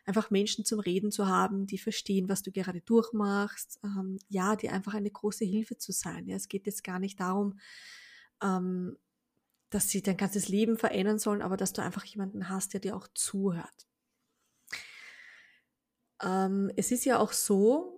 Einfach 0.06 0.30
Menschen 0.30 0.66
zum 0.66 0.80
Reden 0.80 1.12
zu 1.12 1.28
haben, 1.28 1.66
die 1.66 1.78
verstehen, 1.78 2.30
was 2.30 2.44
du 2.44 2.52
gerade 2.52 2.82
durchmachst, 2.82 3.80
ähm, 3.84 4.20
ja, 4.28 4.56
die 4.56 4.70
einfach 4.70 4.94
eine 4.94 5.10
große 5.10 5.46
Hilfe 5.46 5.78
zu 5.78 5.92
sein. 5.92 6.28
Ja, 6.28 6.36
es 6.36 6.48
geht 6.48 6.68
jetzt 6.68 6.84
gar 6.84 7.00
nicht 7.00 7.20
darum, 7.20 7.60
ähm, 8.42 8.98
dass 9.72 9.90
sie 9.90 10.02
dein 10.02 10.18
ganzes 10.18 10.48
Leben 10.48 10.78
verändern 10.78 11.20
sollen, 11.20 11.42
aber 11.42 11.58
dass 11.58 11.74
du 11.74 11.82
einfach 11.82 12.06
jemanden 12.06 12.50
hast, 12.50 12.74
der 12.74 12.80
dir 12.80 12.96
auch 12.96 13.08
zuhört. 13.14 13.88
Ähm, 16.22 16.72
es 16.76 16.92
ist 16.92 17.06
ja 17.06 17.20
auch 17.20 17.34
so, 17.34 17.95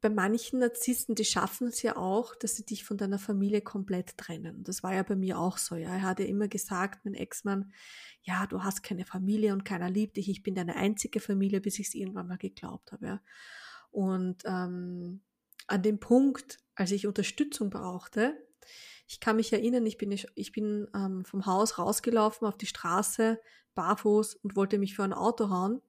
bei 0.00 0.10
manchen 0.10 0.60
Narzissten, 0.60 1.14
die 1.14 1.24
schaffen 1.24 1.68
es 1.68 1.82
ja 1.82 1.96
auch, 1.96 2.34
dass 2.36 2.56
sie 2.56 2.64
dich 2.64 2.84
von 2.84 2.96
deiner 2.96 3.18
Familie 3.18 3.60
komplett 3.60 4.16
trennen. 4.16 4.62
Das 4.62 4.82
war 4.82 4.94
ja 4.94 5.02
bei 5.02 5.16
mir 5.16 5.38
auch 5.38 5.58
so. 5.58 5.74
Ja, 5.74 5.90
er 5.90 6.02
hat 6.02 6.20
ja 6.20 6.26
immer 6.26 6.48
gesagt, 6.48 7.04
mein 7.04 7.14
Ex-Mann, 7.14 7.72
ja, 8.22 8.46
du 8.46 8.62
hast 8.62 8.82
keine 8.82 9.04
Familie 9.04 9.52
und 9.52 9.64
keiner 9.64 9.90
liebt 9.90 10.16
dich. 10.16 10.28
Ich 10.28 10.42
bin 10.42 10.54
deine 10.54 10.76
einzige 10.76 11.20
Familie, 11.20 11.60
bis 11.60 11.78
ich 11.78 11.88
es 11.88 11.94
irgendwann 11.94 12.28
mal 12.28 12.38
geglaubt 12.38 12.92
habe. 12.92 13.06
Ja. 13.06 13.20
Und 13.90 14.42
ähm, 14.44 15.22
an 15.66 15.82
dem 15.82 15.98
Punkt, 15.98 16.58
als 16.74 16.92
ich 16.92 17.06
Unterstützung 17.06 17.70
brauchte, 17.70 18.36
ich 19.06 19.20
kann 19.20 19.36
mich 19.36 19.52
erinnern, 19.52 19.86
ich 19.86 19.98
bin, 19.98 20.12
ich 20.12 20.52
bin 20.52 20.86
ähm, 20.94 21.24
vom 21.24 21.46
Haus 21.46 21.78
rausgelaufen 21.78 22.46
auf 22.46 22.58
die 22.58 22.66
Straße, 22.66 23.40
barfuß 23.74 24.34
und 24.36 24.54
wollte 24.54 24.78
mich 24.78 24.94
für 24.94 25.04
ein 25.04 25.12
Auto 25.12 25.50
hauen 25.50 25.80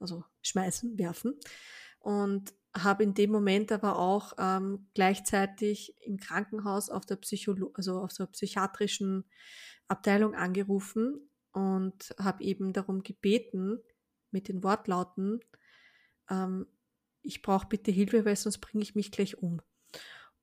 also 0.00 0.24
schmeißen, 0.42 0.98
werfen. 0.98 1.38
Und 2.00 2.54
habe 2.76 3.02
in 3.02 3.14
dem 3.14 3.30
Moment 3.30 3.72
aber 3.72 3.98
auch 3.98 4.34
ähm, 4.38 4.88
gleichzeitig 4.94 5.94
im 6.00 6.18
Krankenhaus 6.18 6.90
auf 6.90 7.06
der 7.06 7.16
Psycholo 7.16 7.72
also 7.74 8.00
auf 8.00 8.12
der 8.12 8.26
psychiatrischen 8.26 9.24
Abteilung 9.88 10.34
angerufen 10.34 11.28
und 11.52 12.14
habe 12.18 12.44
eben 12.44 12.72
darum 12.72 13.02
gebeten 13.02 13.80
mit 14.30 14.48
den 14.48 14.62
Wortlauten, 14.62 15.40
ähm, 16.30 16.66
ich 17.22 17.42
brauche 17.42 17.68
bitte 17.68 17.90
Hilfe, 17.90 18.24
weil 18.24 18.36
sonst 18.36 18.58
bringe 18.58 18.82
ich 18.82 18.94
mich 18.94 19.10
gleich 19.10 19.38
um. 19.38 19.60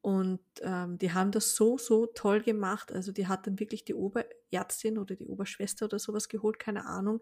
Und 0.01 0.41
ähm, 0.61 0.99
die 0.99 1.13
haben 1.13 1.31
das 1.31 1.55
so, 1.55 1.79
so 1.79 2.05
toll 2.05 2.41
gemacht. 2.41 2.91
Also 2.91 3.11
die 3.11 3.27
hat 3.27 3.47
dann 3.47 3.59
wirklich 3.59 3.85
die 3.85 3.95
Oberärztin 3.95 4.99
oder 4.99 5.15
die 5.15 5.25
Oberschwester 5.25 5.85
oder 5.85 5.97
sowas 5.97 6.29
geholt, 6.29 6.59
keine 6.59 6.85
Ahnung, 6.85 7.21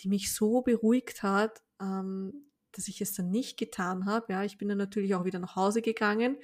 die 0.00 0.08
mich 0.08 0.34
so 0.34 0.62
beruhigt 0.62 1.22
hat 1.22 1.62
ähm, 1.80 2.47
dass 2.72 2.88
ich 2.88 3.00
es 3.00 3.14
dann 3.14 3.30
nicht 3.30 3.58
getan 3.58 4.06
habe. 4.06 4.32
Ja, 4.32 4.44
ich 4.44 4.58
bin 4.58 4.68
dann 4.68 4.78
natürlich 4.78 5.14
auch 5.14 5.24
wieder 5.24 5.38
nach 5.38 5.56
Hause 5.56 5.82
gegangen. 5.82 6.38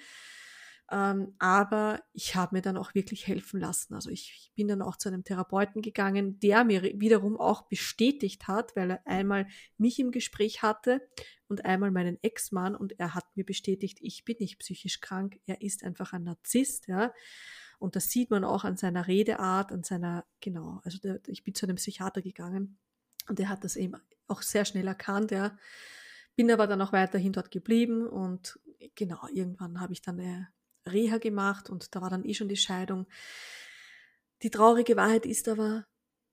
Ähm, 0.90 1.34
aber 1.38 2.02
ich 2.12 2.36
habe 2.36 2.56
mir 2.56 2.62
dann 2.62 2.76
auch 2.76 2.94
wirklich 2.94 3.26
helfen 3.26 3.58
lassen. 3.58 3.94
Also 3.94 4.10
ich, 4.10 4.32
ich, 4.36 4.52
bin 4.54 4.68
dann 4.68 4.82
auch 4.82 4.96
zu 4.96 5.08
einem 5.08 5.24
Therapeuten 5.24 5.80
gegangen, 5.80 6.38
der 6.40 6.62
mir 6.64 6.82
wiederum 6.82 7.38
auch 7.38 7.62
bestätigt 7.62 8.48
hat, 8.48 8.76
weil 8.76 8.90
er 8.90 9.06
einmal 9.06 9.46
mich 9.78 9.98
im 9.98 10.10
Gespräch 10.10 10.62
hatte 10.62 11.00
und 11.48 11.64
einmal 11.64 11.90
meinen 11.90 12.22
Ex-Mann 12.22 12.76
und 12.76 12.98
er 13.00 13.14
hat 13.14 13.24
mir 13.34 13.44
bestätigt, 13.44 13.98
ich 14.02 14.24
bin 14.24 14.36
nicht 14.40 14.58
psychisch 14.58 15.00
krank, 15.00 15.40
er 15.46 15.62
ist 15.62 15.84
einfach 15.84 16.12
ein 16.12 16.24
Narzisst, 16.24 16.86
ja. 16.86 17.14
Und 17.78 17.96
das 17.96 18.10
sieht 18.10 18.30
man 18.30 18.44
auch 18.44 18.64
an 18.64 18.76
seiner 18.76 19.08
Redeart, 19.08 19.72
an 19.72 19.82
seiner, 19.82 20.26
genau, 20.40 20.80
also 20.84 20.98
der, 20.98 21.20
ich 21.26 21.44
bin 21.44 21.54
zu 21.54 21.66
einem 21.66 21.76
Psychiater 21.76 22.20
gegangen 22.20 22.78
und 23.28 23.38
der 23.38 23.48
hat 23.48 23.64
das 23.64 23.76
eben 23.76 23.94
auch 24.28 24.42
sehr 24.42 24.66
schnell 24.66 24.86
erkannt, 24.86 25.30
ja. 25.30 25.56
Bin 26.36 26.50
aber 26.50 26.66
dann 26.66 26.82
auch 26.82 26.92
weiterhin 26.92 27.32
dort 27.32 27.50
geblieben 27.50 28.06
und 28.06 28.58
genau, 28.94 29.26
irgendwann 29.32 29.80
habe 29.80 29.92
ich 29.92 30.02
dann 30.02 30.18
eine 30.18 30.48
Reha 30.86 31.18
gemacht 31.18 31.70
und 31.70 31.94
da 31.94 32.02
war 32.02 32.10
dann 32.10 32.24
eh 32.24 32.34
schon 32.34 32.48
die 32.48 32.56
Scheidung. 32.56 33.06
Die 34.42 34.50
traurige 34.50 34.96
Wahrheit 34.96 35.26
ist 35.26 35.48
aber, 35.48 35.86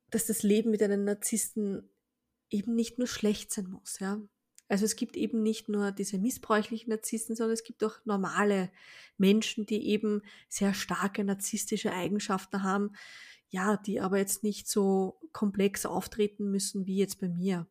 dass 0.09 0.25
das 0.25 0.43
Leben 0.43 0.71
mit 0.71 0.81
einem 0.81 1.03
Narzissten 1.03 1.89
eben 2.49 2.75
nicht 2.75 2.97
nur 2.97 3.07
schlecht 3.07 3.51
sein 3.51 3.67
muss, 3.67 3.99
ja. 3.99 4.21
Also 4.67 4.85
es 4.85 4.95
gibt 4.95 5.17
eben 5.17 5.43
nicht 5.43 5.67
nur 5.67 5.91
diese 5.91 6.17
missbräuchlichen 6.17 6.91
Narzissten, 6.91 7.35
sondern 7.35 7.53
es 7.53 7.65
gibt 7.65 7.83
auch 7.83 8.05
normale 8.05 8.71
Menschen, 9.17 9.65
die 9.65 9.89
eben 9.89 10.21
sehr 10.47 10.73
starke 10.73 11.25
narzisstische 11.25 11.91
Eigenschaften 11.91 12.63
haben, 12.63 12.93
ja, 13.49 13.75
die 13.75 13.99
aber 13.99 14.17
jetzt 14.17 14.43
nicht 14.43 14.69
so 14.69 15.19
komplex 15.33 15.85
auftreten 15.85 16.49
müssen 16.51 16.87
wie 16.87 16.95
jetzt 16.95 17.19
bei 17.19 17.27
mir. 17.27 17.67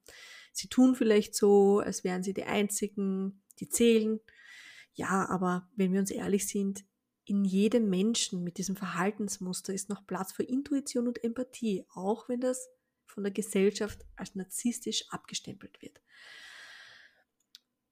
Sie 0.52 0.68
tun 0.68 0.94
vielleicht 0.94 1.34
so, 1.34 1.78
als 1.78 2.04
wären 2.04 2.22
sie 2.22 2.34
die 2.34 2.44
einzigen, 2.44 3.42
die 3.58 3.68
zählen. 3.68 4.20
Ja, 4.94 5.28
aber 5.28 5.68
wenn 5.76 5.92
wir 5.92 6.00
uns 6.00 6.10
ehrlich 6.10 6.48
sind, 6.48 6.84
in 7.24 7.44
jedem 7.44 7.88
Menschen 7.88 8.42
mit 8.42 8.58
diesem 8.58 8.76
Verhaltensmuster 8.76 9.72
ist 9.72 9.88
noch 9.88 10.06
Platz 10.06 10.32
für 10.32 10.42
Intuition 10.42 11.06
und 11.06 11.22
Empathie, 11.22 11.84
auch 11.94 12.28
wenn 12.28 12.40
das 12.40 12.68
von 13.06 13.22
der 13.22 13.32
Gesellschaft 13.32 14.04
als 14.16 14.34
narzisstisch 14.34 15.04
abgestempelt 15.10 15.80
wird. 15.82 16.00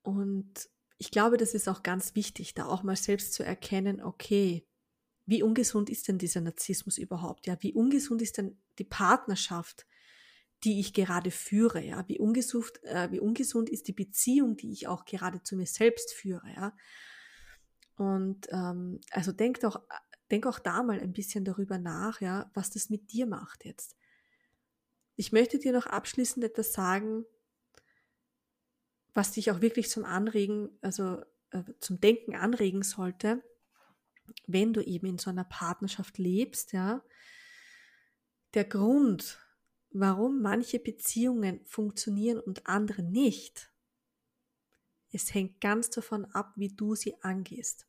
Und 0.02 0.68
ich 0.96 1.10
glaube, 1.10 1.36
das 1.36 1.54
ist 1.54 1.68
auch 1.68 1.82
ganz 1.82 2.14
wichtig, 2.14 2.54
da 2.54 2.66
auch 2.66 2.82
mal 2.82 2.96
selbst 2.96 3.34
zu 3.34 3.44
erkennen, 3.44 4.00
okay, 4.02 4.66
wie 5.26 5.42
ungesund 5.42 5.90
ist 5.90 6.08
denn 6.08 6.18
dieser 6.18 6.40
Narzissmus 6.40 6.98
überhaupt? 6.98 7.46
Ja, 7.46 7.56
wie 7.60 7.74
ungesund 7.74 8.22
ist 8.22 8.38
denn 8.38 8.58
die 8.78 8.84
Partnerschaft, 8.84 9.86
die 10.64 10.80
ich 10.80 10.92
gerade 10.92 11.30
führe? 11.30 11.82
Ja, 11.82 12.06
wie 12.08 12.18
ungesund, 12.18 12.82
äh, 12.84 13.10
wie 13.10 13.20
ungesund 13.20 13.70
ist 13.70 13.88
die 13.88 13.92
Beziehung, 13.92 14.56
die 14.56 14.72
ich 14.72 14.88
auch 14.88 15.04
gerade 15.04 15.42
zu 15.42 15.56
mir 15.56 15.66
selbst 15.66 16.12
führe? 16.12 16.48
Ja, 16.54 16.76
und 17.96 18.46
ähm, 18.50 19.00
also 19.10 19.32
denk 19.32 19.60
doch, 19.60 19.82
denk 20.30 20.46
auch 20.46 20.60
da 20.60 20.82
mal 20.82 21.00
ein 21.00 21.12
bisschen 21.12 21.44
darüber 21.44 21.78
nach, 21.78 22.20
ja, 22.20 22.50
was 22.54 22.70
das 22.70 22.90
mit 22.90 23.12
dir 23.12 23.26
macht 23.26 23.64
jetzt. 23.64 23.96
Ich 25.16 25.32
möchte 25.32 25.58
dir 25.58 25.72
noch 25.72 25.86
abschließend 25.86 26.44
etwas 26.44 26.72
sagen, 26.72 27.24
was 29.14 29.32
dich 29.32 29.50
auch 29.50 29.60
wirklich 29.60 29.90
zum 29.90 30.04
Anregen, 30.04 30.78
also 30.80 31.20
äh, 31.50 31.64
zum 31.80 32.00
Denken 32.00 32.36
anregen 32.36 32.84
sollte, 32.84 33.42
wenn 34.46 34.72
du 34.72 34.80
eben 34.80 35.06
in 35.06 35.18
so 35.18 35.30
einer 35.30 35.44
Partnerschaft 35.44 36.18
lebst, 36.18 36.72
ja. 36.72 37.02
Der 38.54 38.64
Grund, 38.64 39.38
warum 39.90 40.42
manche 40.42 40.78
Beziehungen 40.78 41.60
funktionieren 41.64 42.40
und 42.40 42.66
andere 42.66 43.02
nicht, 43.02 43.72
es 45.12 45.32
hängt 45.32 45.60
ganz 45.60 45.90
davon 45.90 46.26
ab, 46.26 46.52
wie 46.56 46.68
du 46.68 46.94
sie 46.94 47.20
angehst. 47.22 47.86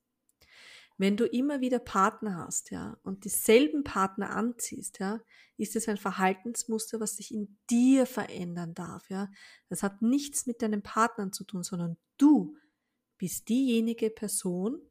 Wenn 0.97 1.15
du 1.15 1.25
immer 1.25 1.61
wieder 1.61 1.79
Partner 1.79 2.37
hast, 2.45 2.71
ja, 2.71 2.97
und 3.03 3.23
dieselben 3.23 3.83
Partner 3.83 4.31
anziehst, 4.31 4.99
ja, 4.99 5.21
ist 5.57 5.75
es 5.75 5.87
ein 5.87 5.97
Verhaltensmuster, 5.97 6.99
was 6.99 7.17
sich 7.17 7.33
in 7.33 7.57
dir 7.69 8.05
verändern 8.05 8.73
darf, 8.73 9.09
ja. 9.09 9.31
Das 9.69 9.81
hat 9.81 10.01
nichts 10.01 10.45
mit 10.45 10.61
deinen 10.61 10.81
Partnern 10.81 11.31
zu 11.31 11.45
tun, 11.45 11.63
sondern 11.63 11.97
du 12.17 12.57
bist 13.17 13.47
diejenige 13.49 14.09
Person, 14.09 14.81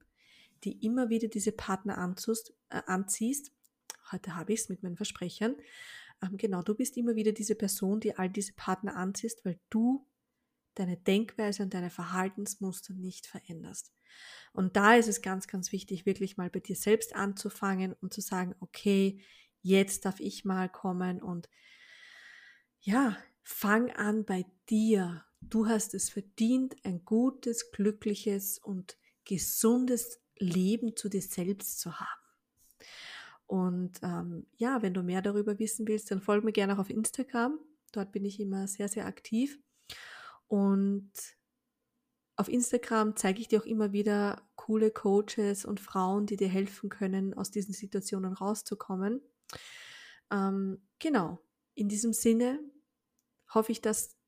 die 0.64 0.85
immer 0.85 1.09
wieder 1.09 1.29
diese 1.29 1.53
Partner 1.53 1.99
anziehst. 1.99 2.55
Äh, 2.71 2.83
anziehst. 2.87 3.53
Heute 4.12 4.37
habe 4.37 4.53
ich 4.53 4.61
es 4.61 4.68
mit 4.68 4.83
meinen 4.83 4.97
Versprechern. 4.97 5.57
Ähm, 6.22 6.37
genau, 6.37 6.62
du 6.62 6.74
bist 6.74 6.96
immer 6.96 7.14
wieder 7.14 7.33
diese 7.33 7.54
Person, 7.54 8.00
die 8.00 8.16
all 8.16 8.28
diese 8.28 8.54
Partner 8.54 8.96
anziehst, 8.96 9.44
weil 9.44 9.61
du 9.70 10.07
deine 10.74 10.96
Denkweise 10.96 11.62
und 11.62 11.74
deine 11.74 11.90
Verhaltensmuster 11.90 12.94
nicht 12.94 13.26
veränderst. 13.26 13.92
Und 14.52 14.76
da 14.76 14.94
ist 14.94 15.09
es 15.09 15.22
ganz, 15.22 15.48
ganz 15.48 15.72
wichtig, 15.72 16.07
wirklich 16.07 16.37
mal 16.37 16.50
bei 16.50 16.61
dir 16.61 16.76
selbst 16.76 17.14
anzufangen 17.14 17.94
und 17.94 18.14
zu 18.14 18.20
sagen, 18.20 18.54
okay, 18.61 19.20
jetzt 19.61 20.04
darf 20.04 20.20
ich 20.20 20.44
mal 20.44 20.68
kommen 20.68 21.20
und 21.20 21.48
ja, 22.81 23.16
fang 23.42 23.90
an 23.90 24.24
bei 24.24 24.46
dir. 24.68 25.24
Du 25.40 25.66
hast 25.66 25.94
es 25.94 26.11
verdient, 26.11 26.76
ein 26.85 27.04
gutes, 27.04 27.70
glückliches 27.72 28.59
und 28.59 28.96
gesundes 29.24 30.20
Leben 30.38 30.96
zu 30.96 31.09
dir 31.09 31.22
selbst 31.22 31.81
zu 31.81 31.98
haben. 31.98 32.28
Und 33.49 33.99
ähm, 34.03 34.47
ja, 34.59 34.83
wenn 34.83 34.93
du 34.93 35.03
mehr 35.03 35.23
darüber 35.23 35.59
wissen 35.59 35.89
willst, 35.89 36.11
dann 36.11 36.21
folg 36.21 36.45
mir 36.45 36.53
gerne 36.53 36.75
auch 36.75 36.79
auf 36.79 36.91
Instagram. 36.91 37.59
Dort 37.93 38.13
bin 38.13 38.27
ich 38.27 38.39
immer 38.39 38.69
sehr, 38.69 38.89
sehr 38.89 39.07
aktiv. 39.07 39.59
Und 40.49 41.11
auf 42.37 42.49
Instagram 42.49 43.17
zeige 43.17 43.41
ich 43.41 43.49
dir 43.49 43.61
auch 43.61 43.67
immer 43.67 43.93
wieder 43.93 44.43
coole 44.55 44.91
Coaches 44.91 45.65
und 45.65 45.81
Frauen, 45.81 46.27
die 46.27 46.37
dir 46.37 46.49
helfen 46.49 46.91
können, 46.91 47.33
aus 47.33 47.51
diesen 47.51 47.73
Situationen 47.73 48.35
rauszukommen. 48.35 49.23
Ähm, 50.31 50.87
genau, 50.99 51.39
in 51.75 51.89
diesem 51.89 52.13
Sinne 52.13 52.61
hoffe 53.53 53.73
ich, 53.73 53.81
dass 53.81 54.19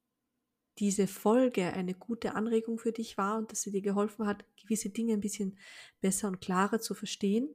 diese 0.79 1.07
Folge 1.07 1.75
eine 1.75 1.93
gute 1.93 2.35
Anregung 2.35 2.79
für 2.79 2.93
dich 2.93 3.19
war 3.19 3.37
und 3.37 3.53
dass 3.53 3.61
sie 3.61 3.71
dir 3.71 3.83
geholfen 3.83 4.27
hat, 4.27 4.47
gewisse 4.57 4.89
Dinge 4.89 5.13
ein 5.13 5.21
bisschen 5.21 5.59
besser 6.01 6.29
und 6.29 6.41
klarer 6.41 6.81
zu 6.81 6.95
verstehen. 6.95 7.55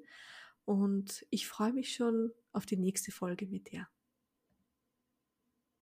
Und 0.65 1.25
ich 1.29 1.47
freue 1.47 1.73
mich 1.73 1.93
schon 1.93 2.31
auf 2.51 2.65
die 2.65 2.77
nächste 2.77 3.11
Folge 3.11 3.47
mit 3.47 3.71
dir. 3.71 3.87